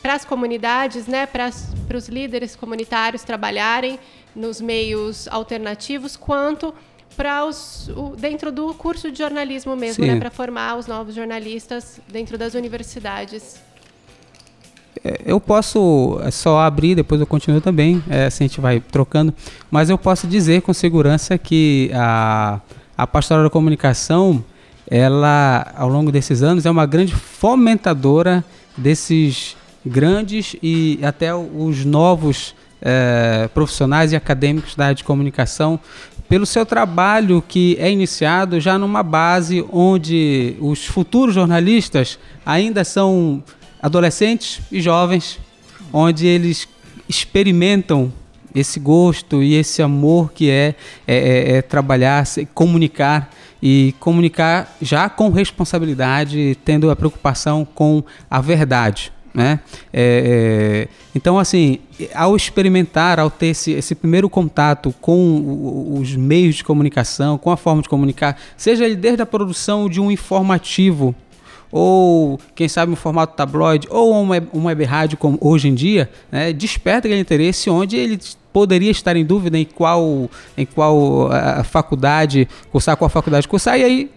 para 0.00 0.14
as 0.14 0.24
comunidades, 0.24 1.06
né, 1.06 1.26
para 1.26 1.50
os 1.94 2.08
líderes 2.08 2.56
comunitários 2.56 3.22
trabalharem 3.22 3.98
nos 4.36 4.60
meios 4.60 5.26
alternativos, 5.28 6.16
quanto 6.16 6.72
para 7.16 7.46
os 7.46 7.88
o, 7.96 8.14
dentro 8.16 8.52
do 8.52 8.74
curso 8.74 9.10
de 9.10 9.18
jornalismo 9.18 9.74
mesmo, 9.74 10.04
né, 10.04 10.16
para 10.16 10.30
formar 10.30 10.76
os 10.76 10.86
novos 10.86 11.14
jornalistas 11.14 11.98
dentro 12.06 12.36
das 12.36 12.54
universidades. 12.54 13.56
É, 15.02 15.22
eu 15.24 15.40
posso 15.40 16.20
é 16.22 16.30
só 16.30 16.60
abrir, 16.60 16.94
depois 16.94 17.20
eu 17.20 17.26
continuo 17.26 17.60
também, 17.60 18.02
é, 18.08 18.26
assim 18.26 18.44
a 18.44 18.46
gente 18.48 18.60
vai 18.60 18.80
trocando, 18.80 19.32
mas 19.70 19.88
eu 19.88 19.96
posso 19.96 20.26
dizer 20.26 20.62
com 20.62 20.74
segurança 20.74 21.38
que 21.38 21.90
a, 21.94 22.60
a 22.96 23.06
pastoral 23.06 23.44
da 23.44 23.50
comunicação, 23.50 24.44
ela, 24.88 25.72
ao 25.74 25.88
longo 25.88 26.12
desses 26.12 26.42
anos, 26.42 26.66
é 26.66 26.70
uma 26.70 26.86
grande 26.86 27.14
fomentadora 27.14 28.44
desses 28.76 29.56
grandes 29.84 30.56
e 30.62 30.98
até 31.02 31.34
os 31.34 31.84
novos 31.84 32.54
é, 32.80 33.48
profissionais 33.54 34.12
e 34.12 34.16
acadêmicos 34.16 34.74
da 34.74 34.86
área 34.86 34.94
de 34.94 35.04
comunicação 35.04 35.80
pelo 36.28 36.44
seu 36.44 36.66
trabalho 36.66 37.42
que 37.46 37.76
é 37.78 37.90
iniciado 37.90 38.60
já 38.60 38.78
numa 38.78 39.02
base 39.02 39.64
onde 39.72 40.56
os 40.60 40.84
futuros 40.84 41.34
jornalistas 41.34 42.18
ainda 42.44 42.84
são 42.84 43.42
adolescentes 43.80 44.60
e 44.70 44.80
jovens, 44.80 45.38
onde 45.92 46.26
eles 46.26 46.68
experimentam 47.08 48.12
esse 48.54 48.80
gosto 48.80 49.42
e 49.42 49.54
esse 49.54 49.82
amor 49.82 50.32
que 50.32 50.50
é, 50.50 50.74
é, 51.06 51.16
é, 51.16 51.56
é 51.56 51.62
trabalhar, 51.62 52.24
comunicar 52.54 53.30
e 53.62 53.94
comunicar 54.00 54.76
já 54.80 55.08
com 55.08 55.30
responsabilidade, 55.30 56.58
tendo 56.64 56.90
a 56.90 56.96
preocupação 56.96 57.64
com 57.64 58.02
a 58.30 58.40
verdade 58.40 59.12
Né? 59.36 59.60
É, 59.92 60.88
é, 60.88 60.88
então, 61.14 61.38
assim, 61.38 61.78
ao 62.14 62.34
experimentar, 62.34 63.20
ao 63.20 63.28
ter 63.28 63.48
esse, 63.48 63.72
esse 63.72 63.94
primeiro 63.94 64.30
contato 64.30 64.94
com 64.98 65.98
os 66.00 66.16
meios 66.16 66.56
de 66.56 66.64
comunicação, 66.64 67.36
com 67.36 67.50
a 67.50 67.56
forma 67.56 67.82
de 67.82 67.88
comunicar, 67.88 68.38
seja 68.56 68.86
ele 68.86 68.96
desde 68.96 69.20
a 69.20 69.26
produção 69.26 69.90
de 69.90 70.00
um 70.00 70.10
informativo, 70.10 71.14
ou 71.70 72.40
quem 72.54 72.66
sabe 72.66 72.92
um 72.92 72.96
formato 72.96 73.36
tabloide, 73.36 73.86
ou 73.90 74.10
uma 74.10 74.30
web, 74.30 74.48
uma 74.54 74.68
web 74.68 74.84
rádio 74.84 75.18
como 75.18 75.36
hoje 75.38 75.68
em 75.68 75.74
dia, 75.74 76.08
né, 76.32 76.50
desperta 76.50 77.06
aquele 77.06 77.20
interesse 77.20 77.68
onde 77.68 77.94
ele 77.94 78.18
poderia 78.54 78.90
estar 78.90 79.16
em 79.16 79.24
dúvida 79.24 79.58
em 79.58 79.66
qual, 79.66 80.30
em 80.56 80.64
qual 80.64 81.30
a 81.30 81.62
faculdade 81.62 82.48
cursar, 82.72 82.96
qual 82.96 83.10
faculdade 83.10 83.46
cursar, 83.46 83.78
e 83.78 83.84
aí 83.84 84.10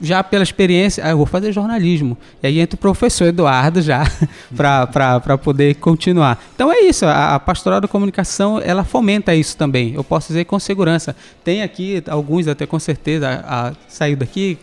já 0.00 0.24
pela 0.24 0.42
experiência, 0.42 1.04
ah, 1.04 1.10
eu 1.10 1.16
vou 1.16 1.26
fazer 1.26 1.52
jornalismo. 1.52 2.16
E 2.42 2.46
aí 2.46 2.60
entra 2.60 2.74
o 2.74 2.78
professor 2.78 3.26
Eduardo 3.26 3.82
já 3.82 4.04
para 4.54 5.38
poder 5.38 5.74
continuar. 5.76 6.42
Então 6.54 6.72
é 6.72 6.80
isso, 6.80 7.04
a, 7.04 7.34
a, 7.34 7.40
pastoral 7.40 7.80
da 7.80 7.88
comunicação, 7.88 8.60
ela 8.60 8.84
fomenta 8.84 9.34
isso 9.34 9.56
também. 9.56 9.94
Eu 9.94 10.02
posso 10.02 10.28
dizer 10.28 10.44
com 10.44 10.58
segurança. 10.58 11.14
Tem 11.44 11.62
aqui 11.62 12.02
alguns 12.08 12.48
até 12.48 12.66
com 12.66 12.78
certeza 12.78 13.28
a, 13.28 13.68
a 13.68 13.72
sair 13.88 14.16
daqui. 14.16 14.58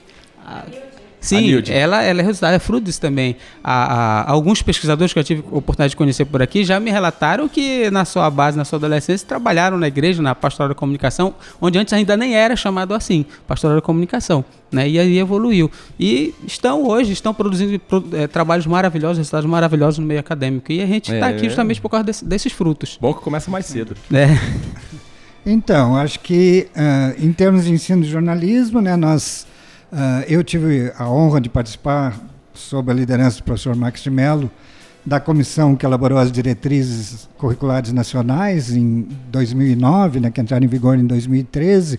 A, 0.46 0.64
Sim, 1.28 1.62
ela, 1.72 2.04
ela 2.04 2.22
é 2.22 2.24
resultado, 2.24 2.54
é 2.54 2.60
fruto 2.60 2.86
disso 2.86 3.02
também. 3.02 3.36
A, 3.64 4.22
a, 4.22 4.32
alguns 4.32 4.62
pesquisadores 4.62 5.14
que 5.14 5.20
eu 5.20 5.24
tive 5.24 5.44
a 5.52 5.58
oportunidade 5.58 5.92
de 5.92 5.96
conhecer 5.98 6.26
por 6.26 6.42
aqui 6.42 6.64
já 6.64 6.80
me 6.80 6.92
relataram 6.92 7.48
que 7.48 7.90
na 7.90 8.06
sua 8.06 8.30
base, 8.30 8.58
na 8.58 8.66
sua 8.66 8.78
adolescência, 8.78 9.28
trabalharam 9.28 9.78
na 9.78 9.88
igreja, 9.88 10.22
na 10.22 10.34
pastoral 10.34 10.70
da 10.70 10.76
comunicação, 10.76 11.36
onde 11.62 11.78
antes 11.78 11.94
ainda 11.94 12.16
nem 12.16 12.36
era 12.36 12.56
chamado 12.56 12.94
assim, 12.94 13.26
pastoral 13.48 13.78
da 13.78 13.82
comunicação. 13.82 14.44
Né? 14.72 14.90
E 14.90 15.00
aí 15.00 15.18
evoluiu. 15.18 15.72
E 16.00 16.34
estão 16.46 16.86
hoje, 16.86 17.14
estão 17.14 17.34
produzindo 17.34 17.82
é, 18.14 18.28
trabalhos 18.28 18.66
maravilhosos, 18.66 19.18
resultados 19.18 19.50
maravilhosos 19.50 20.00
no 20.00 20.06
meio 20.06 20.20
acadêmico. 20.20 20.72
E 20.72 20.82
a 20.82 20.86
gente 20.86 21.12
está 21.14 21.30
é. 21.30 21.36
aqui 21.36 21.48
justamente 21.48 21.82
por 21.82 21.90
causa 21.90 22.04
desse, 22.04 22.26
desses 22.26 22.52
frutos. 22.52 22.98
Bom 23.00 23.14
que 23.14 23.22
começa 23.22 23.50
mais 23.50 23.66
cedo. 23.66 23.96
É. 24.14 24.28
Então, 25.46 25.96
acho 25.96 26.20
que 26.20 26.68
uh, 26.76 27.24
em 27.24 27.32
termos 27.32 27.64
de 27.64 27.72
ensino 27.72 28.02
de 28.02 28.10
jornalismo, 28.10 28.82
né, 28.82 28.98
nós 28.98 29.48
eu 30.28 30.44
tive 30.44 30.92
a 30.98 31.10
honra 31.10 31.40
de 31.40 31.50
participar, 31.50 32.20
sob 32.54 32.92
a 32.92 32.94
liderança 32.94 33.38
do 33.38 33.44
professor 33.44 33.76
Max 33.76 34.02
de 34.02 34.10
Mello, 34.10 34.52
da 35.08 35.22
comissão 35.22 35.74
que 35.74 35.86
elaborou 35.86 36.18
as 36.18 36.30
diretrizes 36.30 37.30
curriculares 37.38 37.94
nacionais 37.94 38.76
em 38.76 39.08
2009, 39.30 40.20
né, 40.20 40.30
que 40.30 40.42
entraram 40.42 40.66
em 40.66 40.68
vigor 40.68 40.98
em 40.98 41.06
2013, 41.06 41.98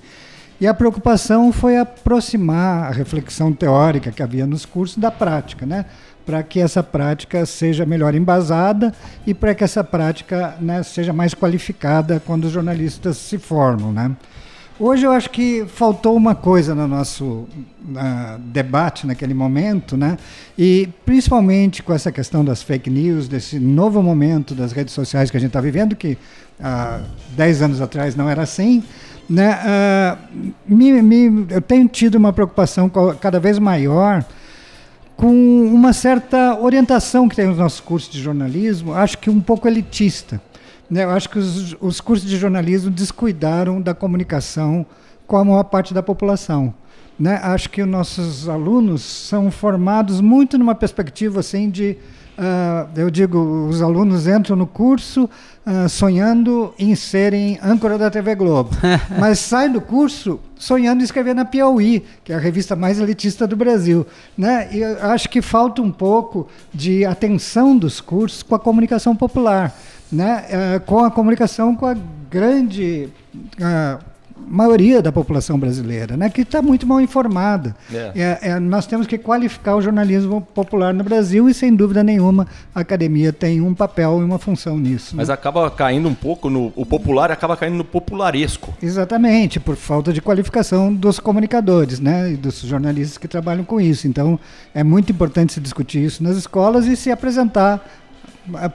e 0.61 0.67
a 0.67 0.75
preocupação 0.75 1.51
foi 1.51 1.79
aproximar 1.79 2.91
a 2.91 2.91
reflexão 2.91 3.51
teórica 3.53 4.13
que 4.13 4.23
havia 4.23 4.47
nos 4.47 4.67
cursos 4.67 4.99
da 4.99 5.11
prática, 5.11 5.65
né, 5.65 5.87
para 6.27 6.43
que 6.43 6.61
essa 6.61 6.83
prática 6.83 7.47
seja 7.47 7.87
melhor 7.87 8.15
embasada 8.15 8.93
e 9.27 9.33
para 9.33 9.55
que 9.55 9.65
essa 9.65 9.83
prática 9.83 10.57
né, 10.61 10.83
seja 10.83 11.11
mais 11.11 11.33
qualificada 11.33 12.21
quando 12.27 12.45
os 12.45 12.53
jornalistas 12.53 13.17
se 13.17 13.39
formam. 13.39 13.91
Né. 13.91 14.15
Hoje 14.81 15.05
eu 15.05 15.11
acho 15.11 15.29
que 15.31 15.67
faltou 15.67 16.15
uma 16.15 16.37
coisa 16.37 16.73
no 16.73 16.87
nosso 16.87 17.25
uh, 17.25 18.39
debate 18.39 19.09
naquele 19.09 19.35
momento, 19.35 19.97
né? 19.97 20.17
E 20.57 20.89
principalmente 21.05 21.83
com 21.83 21.93
essa 21.93 22.13
questão 22.13 22.45
das 22.45 22.63
fake 22.63 22.89
news, 22.89 23.27
desse 23.27 23.59
novo 23.59 24.01
momento 24.01 24.55
das 24.55 24.71
redes 24.71 24.95
sociais 24.95 25.33
que 25.33 25.37
a 25.37 25.41
gente 25.41 25.49
está 25.49 25.61
vivendo, 25.61 25.97
que 25.97 26.17
há 26.61 27.01
uh, 27.03 27.35
10 27.35 27.63
anos 27.63 27.81
atrás 27.81 28.15
não 28.15 28.31
era 28.31 28.43
assim, 28.43 28.85
né? 29.29 29.59
Uh, 29.67 30.53
me, 30.65 31.03
me, 31.03 31.47
eu 31.51 31.61
tenho 31.61 31.89
tido 31.89 32.15
uma 32.15 32.33
preocupação 32.33 32.89
cada 33.21 33.41
vez 33.41 33.59
maior 33.59 34.25
com 35.17 35.27
uma 35.27 35.93
certa 35.93 36.57
orientação 36.57 37.29
que 37.29 37.35
tem 37.35 37.49
nos 37.49 37.59
nossos 37.59 37.81
cursos 37.81 38.09
de 38.09 38.23
jornalismo, 38.23 38.95
acho 38.95 39.19
que 39.19 39.29
um 39.29 39.41
pouco 39.41 39.67
elitista. 39.67 40.41
Né, 40.91 41.05
eu 41.05 41.11
acho 41.11 41.29
que 41.29 41.39
os, 41.39 41.77
os 41.81 42.01
cursos 42.01 42.29
de 42.29 42.37
jornalismo 42.37 42.91
descuidaram 42.91 43.81
da 43.81 43.95
comunicação 43.95 44.87
com 45.27 45.37
a 45.37 45.45
maior 45.45 45.65
parte 45.65 45.93
da 45.93 46.03
população. 46.03 46.73
Né? 47.19 47.39
Acho 47.43 47.69
que 47.69 47.83
os 47.83 47.89
nossos 47.89 48.49
alunos 48.49 49.03
são 49.03 49.51
formados 49.51 50.21
muito 50.21 50.57
numa 50.57 50.75
perspectiva 50.75 51.41
assim 51.41 51.69
de, 51.69 51.97
uh, 52.39 52.89
eu 52.97 53.11
digo, 53.11 53.67
os 53.69 53.83
alunos 53.83 54.29
entram 54.29 54.55
no 54.55 54.69
curso 54.69 55.29
uh, 55.67 55.89
sonhando 55.89 56.73
em 56.79 56.95
serem 56.95 57.59
âncora 57.61 57.99
da 57.99 58.09
TV 58.09 58.37
Globo, 58.37 58.71
mas 59.19 59.41
saem 59.41 59.73
do 59.73 59.81
curso 59.81 60.39
sonhando 60.57 61.01
em 61.01 61.05
escrever 61.05 61.35
na 61.35 61.45
Piauí, 61.45 62.05
que 62.23 62.33
é 62.33 62.37
a 62.37 62.39
revista 62.39 62.77
mais 62.77 63.01
elitista 63.01 63.49
do 63.49 63.57
Brasil. 63.57 64.07
Né? 64.37 64.69
E 64.73 64.85
acho 64.85 65.29
que 65.29 65.43
falta 65.43 65.83
um 65.83 65.91
pouco 65.91 66.47
de 66.73 67.05
atenção 67.05 67.77
dos 67.77 68.01
cursos 68.01 68.45
com 68.45 68.55
a 68.55 68.61
comunicação 68.61 69.15
popular 69.15 69.75
né, 70.11 70.45
uh, 70.49 70.81
com 70.81 71.05
a 71.05 71.11
comunicação 71.11 71.75
com 71.75 71.87
a 71.87 71.97
grande 72.31 73.09
uh, 73.61 74.03
maioria 74.49 75.03
da 75.03 75.13
população 75.13 75.59
brasileira, 75.59 76.17
né, 76.17 76.31
que 76.31 76.41
está 76.43 76.63
muito 76.63 76.87
mal 76.87 77.01
informada. 77.01 77.77
É. 77.93 78.13
É, 78.15 78.39
é, 78.51 78.61
nós 78.61 78.87
temos 78.87 79.07
que 79.07 79.19
qualificar 79.19 79.77
o 79.77 79.83
jornalismo 79.83 80.41
popular 80.41 80.95
no 80.95 81.05
Brasil 81.05 81.49
e, 81.49 81.55
sem 81.55 81.75
dúvida 81.75 82.03
nenhuma, 82.03 82.47
a 82.75 82.81
academia 82.81 83.33
tem 83.33 83.61
um 83.61 83.75
papel 83.75 84.21
e 84.21 84.25
uma 84.25 84.39
função 84.39 84.79
nisso. 84.79 85.15
Mas 85.17 85.29
né? 85.29 85.35
acaba 85.35 85.71
caindo 85.71 86.09
um 86.09 86.15
pouco 86.15 86.49
no. 86.49 86.73
O 86.75 86.87
popular 86.87 87.31
acaba 87.31 87.57
caindo 87.57 87.77
no 87.77 87.85
popularesco. 87.85 88.75
Exatamente, 88.83 89.61
por 89.61 89.77
falta 89.77 90.13
de 90.13 90.21
qualificação 90.21 90.93
dos 90.93 91.19
comunicadores 91.19 92.01
né, 92.01 92.33
e 92.33 92.37
dos 92.37 92.61
jornalistas 92.61 93.19
que 93.19 93.29
trabalham 93.29 93.65
com 93.65 93.81
isso. 93.81 94.09
Então, 94.09 94.39
é 94.75 94.83
muito 94.83 95.13
importante 95.13 95.53
se 95.53 95.61
discutir 95.61 96.05
isso 96.05 96.23
nas 96.23 96.37
escolas 96.37 96.87
e 96.87 96.97
se 96.97 97.11
apresentar 97.11 97.85
é, 98.08 98.08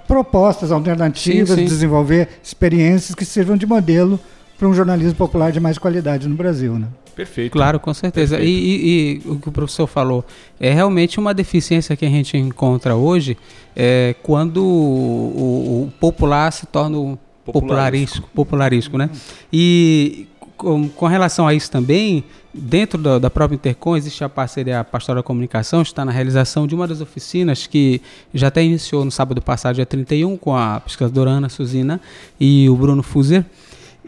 propostas 0.08 0.72
alternativas, 0.72 1.50
sim, 1.50 1.56
sim. 1.56 1.66
desenvolver 1.66 2.30
experiências 2.42 3.16
que 3.16 3.26
sirvam 3.26 3.58
de 3.58 3.66
modelo 3.66 4.20
para 4.58 4.68
um 4.68 4.74
jornalismo 4.74 5.16
popular 5.16 5.52
de 5.52 5.60
mais 5.60 5.78
qualidade 5.78 6.28
no 6.28 6.36
Brasil, 6.36 6.78
né? 6.78 6.88
Perfeito. 7.16 7.52
Claro, 7.52 7.80
com 7.80 7.94
certeza. 7.94 8.40
E, 8.40 8.50
e, 8.50 9.22
e, 9.26 9.30
o 9.30 9.38
que 9.38 9.50
o 9.50 9.52
professor 9.52 9.86
falou 9.86 10.26
é 10.60 10.74
realmente 10.74 11.20
uma 11.20 11.34
deficiência 11.34 11.96
que 11.96 12.06
a 12.06 12.10
gente 12.10 12.36
encontra 12.38 12.96
hoje 12.96 13.38
é 13.76 14.16
quando 14.24 14.64
o, 14.64 15.84
o 15.84 15.94
popular 16.00 16.52
se 16.52 16.66
torna 16.66 16.98
o 16.98 17.20
popularisco, 17.46 18.28
popularisco, 18.34 18.98
né? 18.98 19.10
E 19.52 20.28
com, 20.64 20.88
com 20.88 21.06
relação 21.06 21.46
a 21.46 21.54
isso 21.54 21.70
também, 21.70 22.24
dentro 22.54 22.98
da, 22.98 23.20
da, 23.20 23.30
própria 23.30 23.56
Intercom 23.56 23.98
existe 23.98 24.24
a 24.24 24.30
parceria 24.30 24.84
Pastoral 24.84 25.22
da 25.22 25.26
Comunicação, 25.26 25.82
está 25.82 26.06
na 26.06 26.12
realização 26.12 26.66
de 26.66 26.74
uma 26.74 26.88
das 26.88 27.02
oficinas 27.02 27.68
que 27.68 28.02
já 28.34 28.48
até 28.48 28.64
iniciou 28.64 29.04
no 29.04 29.12
sábado 29.12 29.42
passado, 29.42 29.76
dia 29.76 29.86
31, 29.86 30.38
com 30.38 30.56
a 30.56 30.80
pesquisadora 30.80 31.32
Ana 31.32 31.50
Suzina 31.50 32.00
e 32.40 32.70
o 32.70 32.76
Bruno 32.76 33.04
Fuser, 33.04 33.46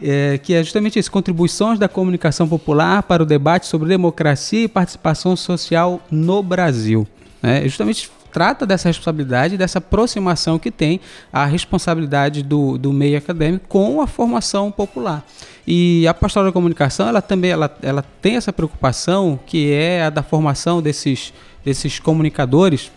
é, 0.02 0.38
que 0.38 0.54
é 0.54 0.62
justamente 0.62 0.98
isso, 0.98 1.10
contribuições 1.10 1.78
da 1.78 1.88
comunicação 1.88 2.48
popular 2.48 3.02
para 3.02 3.22
o 3.22 3.26
debate 3.26 3.66
sobre 3.66 3.88
democracia 3.88 4.64
e 4.64 4.68
participação 4.68 5.36
social 5.36 6.00
no 6.10 6.42
Brasil. 6.42 7.06
É, 7.42 7.62
justamente 7.64 8.10
trata 8.36 8.66
dessa 8.66 8.90
responsabilidade, 8.90 9.56
dessa 9.56 9.78
aproximação 9.78 10.58
que 10.58 10.70
tem 10.70 11.00
a 11.32 11.46
responsabilidade 11.46 12.42
do, 12.42 12.76
do 12.76 12.92
meio 12.92 13.16
acadêmico 13.16 13.66
com 13.66 13.98
a 14.02 14.06
formação 14.06 14.70
popular. 14.70 15.24
E 15.66 16.06
a 16.06 16.12
pastoral 16.12 16.50
da 16.50 16.52
comunicação, 16.52 17.08
ela 17.08 17.22
também 17.22 17.50
ela, 17.50 17.74
ela 17.80 18.04
tem 18.20 18.36
essa 18.36 18.52
preocupação 18.52 19.40
que 19.46 19.72
é 19.72 20.02
a 20.02 20.10
da 20.10 20.22
formação 20.22 20.82
desses, 20.82 21.32
desses 21.64 21.98
comunicadores, 21.98 22.92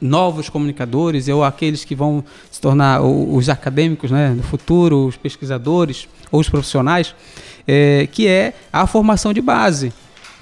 novos 0.00 0.48
comunicadores, 0.48 1.28
ou 1.28 1.44
aqueles 1.44 1.84
que 1.84 1.94
vão 1.94 2.24
se 2.50 2.58
tornar 2.58 3.02
os 3.02 3.50
acadêmicos 3.50 4.10
né, 4.10 4.30
no 4.30 4.42
futuro, 4.42 5.06
os 5.06 5.18
pesquisadores 5.18 6.08
ou 6.30 6.40
os 6.40 6.48
profissionais, 6.48 7.14
é, 7.68 8.08
que 8.10 8.26
é 8.26 8.54
a 8.72 8.86
formação 8.86 9.34
de 9.34 9.42
base 9.42 9.92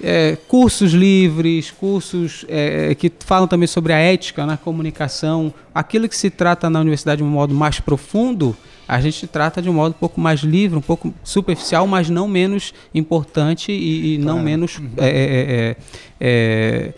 é, 0.03 0.37
cursos 0.47 0.91
livres, 0.91 1.71
cursos 1.71 2.45
é, 2.47 2.93
que 2.95 3.11
falam 3.19 3.47
também 3.47 3.67
sobre 3.67 3.93
a 3.93 3.97
ética 3.97 4.45
na 4.45 4.57
comunicação, 4.57 5.53
aquilo 5.73 6.07
que 6.09 6.15
se 6.15 6.29
trata 6.29 6.69
na 6.69 6.79
universidade 6.79 7.17
de 7.19 7.23
um 7.23 7.29
modo 7.29 7.53
mais 7.53 7.79
profundo, 7.79 8.55
a 8.87 8.99
gente 8.99 9.25
trata 9.25 9.61
de 9.61 9.69
um 9.69 9.73
modo 9.73 9.91
um 9.91 9.99
pouco 9.99 10.19
mais 10.19 10.41
livre, 10.41 10.77
um 10.77 10.81
pouco 10.81 11.13
superficial, 11.23 11.87
mas 11.87 12.09
não 12.09 12.27
menos 12.27 12.73
importante 12.93 13.71
e, 13.71 14.15
e 14.15 14.17
não 14.17 14.33
claro. 14.33 14.43
menos 14.43 14.77
uhum. 14.77 14.89
é, 14.97 15.07
é, 15.07 15.15
é, 15.15 15.77
é, 16.19 16.93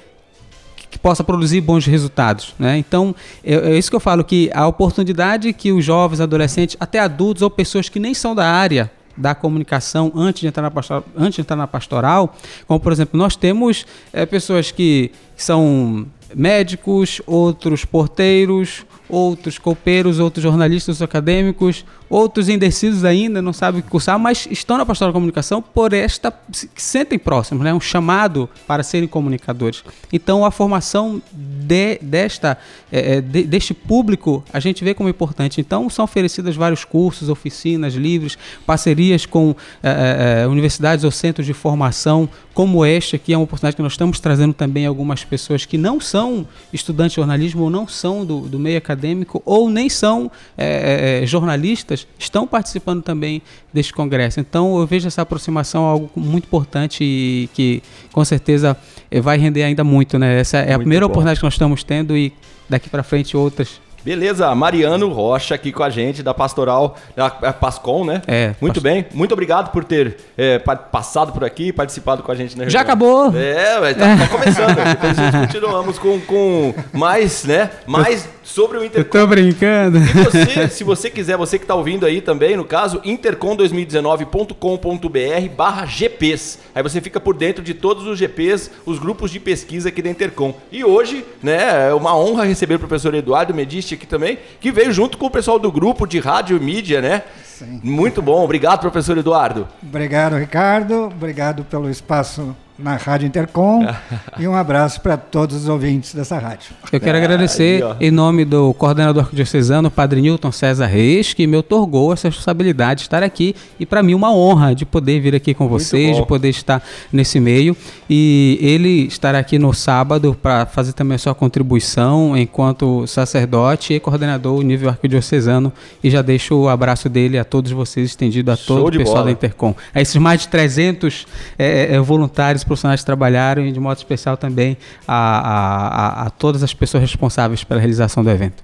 que 0.89 0.97
possa 0.97 1.23
produzir 1.23 1.61
bons 1.61 1.85
resultados. 1.85 2.55
Né? 2.57 2.77
Então, 2.79 3.15
é, 3.43 3.53
é, 3.53 3.77
isso 3.77 3.91
que 3.91 3.95
eu 3.95 3.99
falo, 3.99 4.23
que 4.23 4.49
a 4.53 4.65
oportunidade 4.65 5.53
que 5.53 5.71
os 5.71 5.85
jovens, 5.85 6.19
adolescentes, 6.19 6.75
até 6.79 6.99
adultos 6.99 7.43
ou 7.43 7.49
pessoas 7.49 7.89
que 7.89 7.99
nem 7.99 8.13
são 8.13 8.33
da 8.33 8.49
área 8.49 8.89
da 9.15 9.35
comunicação 9.35 10.11
antes 10.15 10.41
de 10.41 10.47
entrar 10.47 10.63
na 10.63 10.71
pastoral, 10.71 11.03
antes 11.15 11.35
de 11.35 11.41
entrar 11.41 11.55
na 11.55 11.67
pastoral, 11.67 12.35
como 12.67 12.79
por 12.79 12.91
exemplo, 12.91 13.17
nós 13.17 13.35
temos 13.35 13.85
é, 14.11 14.25
pessoas 14.25 14.71
que 14.71 15.11
são 15.35 16.07
médicos, 16.35 17.21
outros 17.25 17.85
porteiros, 17.85 18.85
outros 19.09 19.57
copeiros, 19.57 20.19
outros 20.19 20.41
jornalistas 20.41 21.01
acadêmicos, 21.01 21.85
outros 22.09 22.49
indecisos 22.49 23.03
ainda, 23.03 23.41
não 23.41 23.53
sabem 23.53 23.81
o 23.81 23.83
que 23.83 23.89
cursar, 23.89 24.17
mas 24.17 24.47
estão 24.49 24.77
na 24.77 24.85
pastoral 24.85 25.13
comunicação 25.13 25.61
por 25.61 25.93
esta 25.93 26.31
que 26.31 26.81
sentem 26.81 27.19
próximos, 27.19 27.63
né? 27.63 27.73
um 27.73 27.79
chamado 27.79 28.49
para 28.67 28.83
serem 28.83 29.07
comunicadores. 29.07 29.83
Então 30.11 30.45
a 30.45 30.51
formação 30.51 31.21
de, 31.31 31.97
desta, 32.01 32.57
é, 32.91 33.15
é, 33.15 33.21
de, 33.21 33.43
deste 33.43 33.73
público 33.73 34.43
a 34.51 34.59
gente 34.59 34.83
vê 34.83 34.93
como 34.93 35.09
importante. 35.09 35.59
Então, 35.59 35.89
são 35.89 36.05
oferecidas 36.05 36.55
vários 36.55 36.83
cursos, 36.85 37.29
oficinas 37.29 37.93
livres, 37.93 38.37
parcerias 38.65 39.25
com 39.25 39.55
é, 39.81 39.89
é, 39.89 40.43
é 40.43 40.47
universidades 40.47 41.03
ou 41.03 41.11
centros 41.11 41.45
de 41.45 41.53
formação, 41.53 42.29
como 42.53 42.85
este 42.85 43.15
aqui, 43.15 43.33
é 43.33 43.37
uma 43.37 43.45
oportunidade 43.45 43.75
que 43.75 43.81
nós 43.81 43.93
estamos 43.93 44.19
trazendo 44.19 44.53
também 44.53 44.85
algumas 44.85 45.23
pessoas 45.23 45.65
que 45.65 45.77
não 45.77 45.99
são 45.99 46.22
estudantes 46.71 47.13
de 47.13 47.15
jornalismo 47.17 47.63
ou 47.63 47.69
não 47.69 47.87
são 47.87 48.25
do, 48.25 48.41
do 48.41 48.59
meio 48.59 48.77
acadêmico 48.77 49.41
ou 49.45 49.69
nem 49.69 49.89
são 49.89 50.31
é, 50.57 51.23
jornalistas, 51.25 52.07
estão 52.17 52.47
participando 52.47 53.01
também 53.01 53.41
deste 53.73 53.93
congresso. 53.93 54.39
Então, 54.39 54.79
eu 54.79 54.87
vejo 54.87 55.07
essa 55.07 55.21
aproximação 55.21 55.83
algo 55.83 56.09
muito 56.15 56.45
importante 56.45 57.03
e 57.03 57.49
que, 57.53 57.81
com 58.11 58.23
certeza, 58.23 58.77
vai 59.21 59.37
render 59.37 59.63
ainda 59.63 59.83
muito. 59.83 60.17
Né? 60.17 60.39
Essa 60.39 60.57
é 60.57 60.73
a 60.73 60.79
primeira 60.79 61.05
bom. 61.05 61.11
oportunidade 61.11 61.39
que 61.39 61.45
nós 61.45 61.53
estamos 61.53 61.83
tendo 61.83 62.15
e 62.15 62.33
daqui 62.69 62.89
para 62.89 63.03
frente 63.03 63.35
outras 63.35 63.81
Beleza, 64.03 64.53
Mariano 64.53 65.09
Rocha 65.09 65.55
aqui 65.55 65.71
com 65.71 65.83
a 65.83 65.89
gente 65.89 66.21
da 66.21 66.33
Pastoral, 66.33 66.97
da 67.15 67.29
Pascom, 67.29 68.03
né? 68.03 68.21
É. 68.27 68.53
Muito 68.59 68.81
bem, 68.81 69.05
muito 69.13 69.31
obrigado 69.31 69.71
por 69.71 69.83
ter 69.83 70.17
é, 70.37 70.59
passado 70.59 71.31
por 71.31 71.43
aqui, 71.43 71.71
participado 71.71 72.21
com 72.21 72.31
a 72.31 72.35
gente 72.35 72.57
na 72.57 72.67
Já 72.67 72.81
acabou! 72.81 73.33
É, 73.35 73.93
tá, 73.93 74.17
tá 74.17 74.27
começando. 74.27 74.75
Depois 74.75 75.19
a 75.19 75.23
gente 75.23 75.47
continuamos 75.47 75.99
com, 75.99 76.19
com 76.21 76.73
mais, 76.91 77.45
né? 77.45 77.69
Mais 77.87 78.27
sobre 78.43 78.77
o 78.77 78.83
Intercom. 78.83 79.17
Eu 79.17 79.21
tô 79.21 79.27
brincando. 79.27 79.97
E 79.97 80.23
você, 80.23 80.67
se 80.67 80.83
você 80.83 81.09
quiser, 81.09 81.37
você 81.37 81.57
que 81.57 81.65
tá 81.65 81.75
ouvindo 81.75 82.05
aí 82.05 82.19
também, 82.21 82.57
no 82.57 82.65
caso, 82.65 82.99
intercom2019.com.br 83.01 85.55
barra 85.55 85.85
GPs. 85.85 86.59
Aí 86.75 86.83
você 86.83 86.99
fica 87.01 87.19
por 87.19 87.35
dentro 87.35 87.63
de 87.63 87.73
todos 87.73 88.05
os 88.05 88.19
GPs, 88.19 88.69
os 88.85 88.99
grupos 88.99 89.31
de 89.31 89.39
pesquisa 89.39 89.89
aqui 89.89 90.01
da 90.01 90.09
Intercom. 90.09 90.53
E 90.71 90.83
hoje, 90.83 91.23
né, 91.41 91.89
é 91.89 91.93
uma 91.93 92.17
honra 92.17 92.43
receber 92.43 92.75
o 92.75 92.79
professor 92.79 93.13
Eduardo 93.13 93.53
Medici 93.93 93.95
aqui 93.95 94.07
também, 94.07 94.37
que 94.59 94.71
veio 94.71 94.91
junto 94.91 95.17
com 95.17 95.27
o 95.27 95.29
pessoal 95.29 95.57
do 95.59 95.71
grupo 95.71 96.05
de 96.05 96.19
rádio 96.19 96.57
e 96.57 96.59
mídia, 96.59 97.01
né? 97.01 97.23
Sim. 97.43 97.79
Muito 97.83 98.21
bom. 98.21 98.43
Obrigado, 98.43 98.79
professor 98.79 99.17
Eduardo. 99.17 99.67
Obrigado, 99.81 100.35
Ricardo. 100.35 101.05
Obrigado 101.05 101.63
pelo 101.63 101.89
espaço 101.89 102.55
na 102.77 102.95
Rádio 102.95 103.27
Intercom 103.27 103.85
e 104.39 104.47
um 104.47 104.55
abraço 104.55 105.01
para 105.01 105.15
todos 105.17 105.55
os 105.55 105.67
ouvintes 105.67 106.13
dessa 106.13 106.37
rádio. 106.37 106.71
Eu 106.91 106.99
quero 106.99 107.17
agradecer 107.17 107.83
em 107.99 108.11
nome 108.11 108.45
do 108.45 108.73
coordenador 108.73 109.29
diocesano, 109.31 109.91
Padre 109.91 110.21
Newton 110.21 110.51
César 110.51 110.87
Reis, 110.87 111.33
que 111.33 111.45
me 111.45 111.55
otorgou 111.57 112.13
essa 112.13 112.27
responsabilidade 112.27 112.99
de 112.99 113.05
estar 113.05 113.23
aqui 113.23 113.55
e 113.79 113.85
para 113.85 114.01
mim 114.01 114.13
uma 114.13 114.33
honra 114.33 114.73
de 114.73 114.85
poder 114.85 115.19
vir 115.19 115.35
aqui 115.35 115.53
com 115.53 115.67
vocês, 115.67 116.17
de 116.17 116.25
poder 116.25 116.49
estar 116.49 116.83
nesse 117.11 117.39
meio 117.39 117.75
e 118.09 118.57
ele 118.61 119.07
estará 119.07 119.39
aqui 119.39 119.59
no 119.59 119.73
sábado 119.73 120.37
para 120.41 120.65
fazer 120.65 120.93
também 120.93 121.15
a 121.15 121.19
sua 121.19 121.35
contribuição 121.35 122.37
enquanto 122.37 123.05
sacerdote 123.07 123.93
e 123.93 123.99
coordenador 123.99 124.61
nível 124.63 124.89
arquidiocesano 124.89 125.71
e 126.03 126.09
já 126.09 126.21
deixo 126.21 126.55
o 126.55 126.69
abraço 126.69 127.09
dele 127.09 127.37
a 127.37 127.43
todos 127.43 127.71
vocês 127.71 128.09
estendido 128.09 128.51
a 128.51 128.57
todo 128.57 128.87
o 128.87 128.91
pessoal 128.91 129.17
bola. 129.17 129.25
da 129.25 129.31
Intercom. 129.31 129.75
A 129.93 130.01
esses 130.01 130.15
mais 130.15 130.41
de 130.41 130.47
300 130.47 131.27
é, 131.57 131.95
é, 131.95 131.99
voluntários 131.99 132.62
profissionais 132.63 133.03
trabalharam 133.03 133.65
e, 133.65 133.71
de 133.71 133.79
modo 133.79 133.97
especial, 133.97 134.37
também 134.37 134.77
a, 135.07 135.15
a, 135.15 135.87
a, 136.23 136.27
a 136.27 136.29
todas 136.29 136.63
as 136.63 136.73
pessoas 136.73 137.01
responsáveis 137.01 137.63
pela 137.63 137.79
realização 137.79 138.23
do 138.23 138.29
evento. 138.29 138.63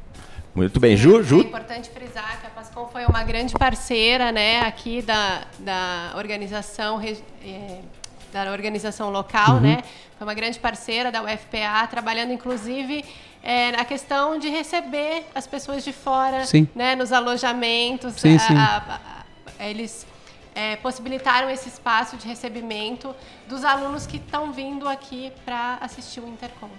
Muito 0.55 0.79
bem, 0.79 0.97
Ju. 0.97 1.23
Ju. 1.23 1.39
É 1.39 1.43
importante 1.43 1.89
frisar 1.89 2.39
que 2.41 2.47
a 2.47 2.49
Pascom 2.49 2.87
foi 2.91 3.05
uma 3.05 3.23
grande 3.23 3.53
parceira 3.53 4.31
né, 4.31 4.61
aqui 4.61 5.01
da, 5.01 5.41
da 5.59 6.13
organização. 6.15 7.01
É, 7.01 7.79
da 8.31 8.51
organização 8.51 9.09
local, 9.09 9.55
uhum. 9.55 9.61
né? 9.61 9.83
Foi 10.17 10.27
uma 10.27 10.33
grande 10.33 10.59
parceira 10.59 11.11
da 11.11 11.23
UFPA, 11.23 11.87
trabalhando 11.89 12.31
inclusive 12.31 13.03
é, 13.41 13.71
na 13.71 13.85
questão 13.85 14.37
de 14.37 14.49
receber 14.49 15.25
as 15.33 15.47
pessoas 15.47 15.83
de 15.83 15.91
fora, 15.91 16.45
sim. 16.45 16.67
né? 16.75 16.95
Nos 16.95 17.11
alojamentos. 17.11 18.13
Sim, 18.13 18.37
sim. 18.37 18.55
A, 18.55 18.99
a, 19.59 19.67
eles 19.67 20.05
é, 20.55 20.75
possibilitaram 20.77 21.49
esse 21.49 21.69
espaço 21.69 22.17
de 22.17 22.27
recebimento 22.27 23.15
dos 23.47 23.63
alunos 23.63 24.05
que 24.05 24.17
estão 24.17 24.51
vindo 24.51 24.87
aqui 24.87 25.31
para 25.45 25.77
assistir 25.81 26.19
o 26.19 26.27
Intercom. 26.27 26.69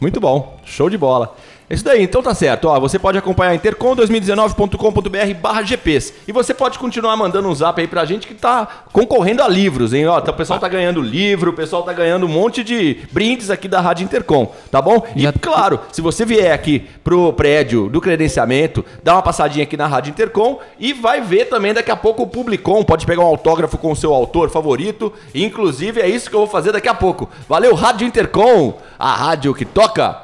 Muito 0.00 0.20
bom, 0.20 0.58
show 0.64 0.90
de 0.90 0.98
bola. 0.98 1.34
Isso 1.68 1.84
daí, 1.84 2.04
então 2.04 2.22
tá 2.22 2.32
certo. 2.32 2.68
Ó, 2.68 2.78
você 2.78 2.96
pode 2.96 3.18
acompanhar 3.18 3.58
intercom2019.com.br 3.58 5.34
barra 5.40 5.62
GPs. 5.62 6.14
E 6.28 6.30
você 6.30 6.54
pode 6.54 6.78
continuar 6.78 7.16
mandando 7.16 7.48
um 7.48 7.54
zap 7.54 7.80
aí 7.80 7.88
pra 7.88 8.04
gente 8.04 8.24
que 8.24 8.34
tá 8.34 8.84
concorrendo 8.92 9.42
a 9.42 9.48
livros, 9.48 9.92
hein? 9.92 10.06
Ó, 10.06 10.20
tá, 10.20 10.30
o 10.30 10.34
pessoal 10.34 10.60
tá 10.60 10.68
ganhando 10.68 11.02
livro, 11.02 11.50
o 11.50 11.54
pessoal 11.54 11.82
tá 11.82 11.92
ganhando 11.92 12.24
um 12.24 12.28
monte 12.28 12.62
de 12.62 12.98
brindes 13.10 13.50
aqui 13.50 13.66
da 13.66 13.80
Rádio 13.80 14.04
Intercom, 14.04 14.54
tá 14.70 14.80
bom? 14.80 15.04
E 15.16 15.22
Já... 15.22 15.32
claro, 15.32 15.80
se 15.90 16.00
você 16.00 16.24
vier 16.24 16.52
aqui 16.52 16.86
pro 17.02 17.32
prédio 17.32 17.88
do 17.88 18.00
credenciamento, 18.00 18.84
dá 19.02 19.14
uma 19.14 19.22
passadinha 19.22 19.64
aqui 19.64 19.76
na 19.76 19.88
Rádio 19.88 20.10
Intercom 20.10 20.60
e 20.78 20.92
vai 20.92 21.20
ver 21.20 21.46
também 21.46 21.74
daqui 21.74 21.90
a 21.90 21.96
pouco 21.96 22.22
o 22.22 22.28
Publicom. 22.28 22.84
Pode 22.84 23.06
pegar 23.06 23.22
um 23.22 23.26
autógrafo 23.26 23.76
com 23.76 23.90
o 23.90 23.96
seu 23.96 24.14
autor 24.14 24.50
favorito. 24.50 25.12
Inclusive, 25.34 26.00
é 26.00 26.08
isso 26.08 26.30
que 26.30 26.36
eu 26.36 26.40
vou 26.40 26.48
fazer 26.48 26.70
daqui 26.70 26.88
a 26.88 26.94
pouco. 26.94 27.28
Valeu, 27.48 27.74
Rádio 27.74 28.06
Intercom, 28.06 28.78
a 28.96 29.12
rádio 29.12 29.52
que 29.52 29.64
toca 29.76 30.22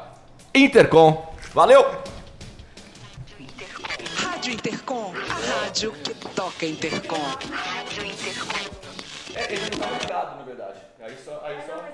Intercom. 0.54 1.30
Valeu! 1.52 1.84
Rádio 4.16 4.54
Intercom, 4.54 5.12
a 5.14 5.64
rádio 5.64 5.92
que 5.92 6.14
toca 6.30 6.64
Intercom. 6.64 7.20
Rádio 7.20 8.06
Intercom. 8.06 8.70
É, 9.34 9.52
ele 9.52 9.76
não 9.76 9.78
tá 9.78 9.98
ligado, 10.00 10.38
na 10.38 10.42
verdade. 10.44 10.78
Aí 11.02 11.14
só. 11.22 11.42
Aí 11.44 11.58
só... 11.66 11.91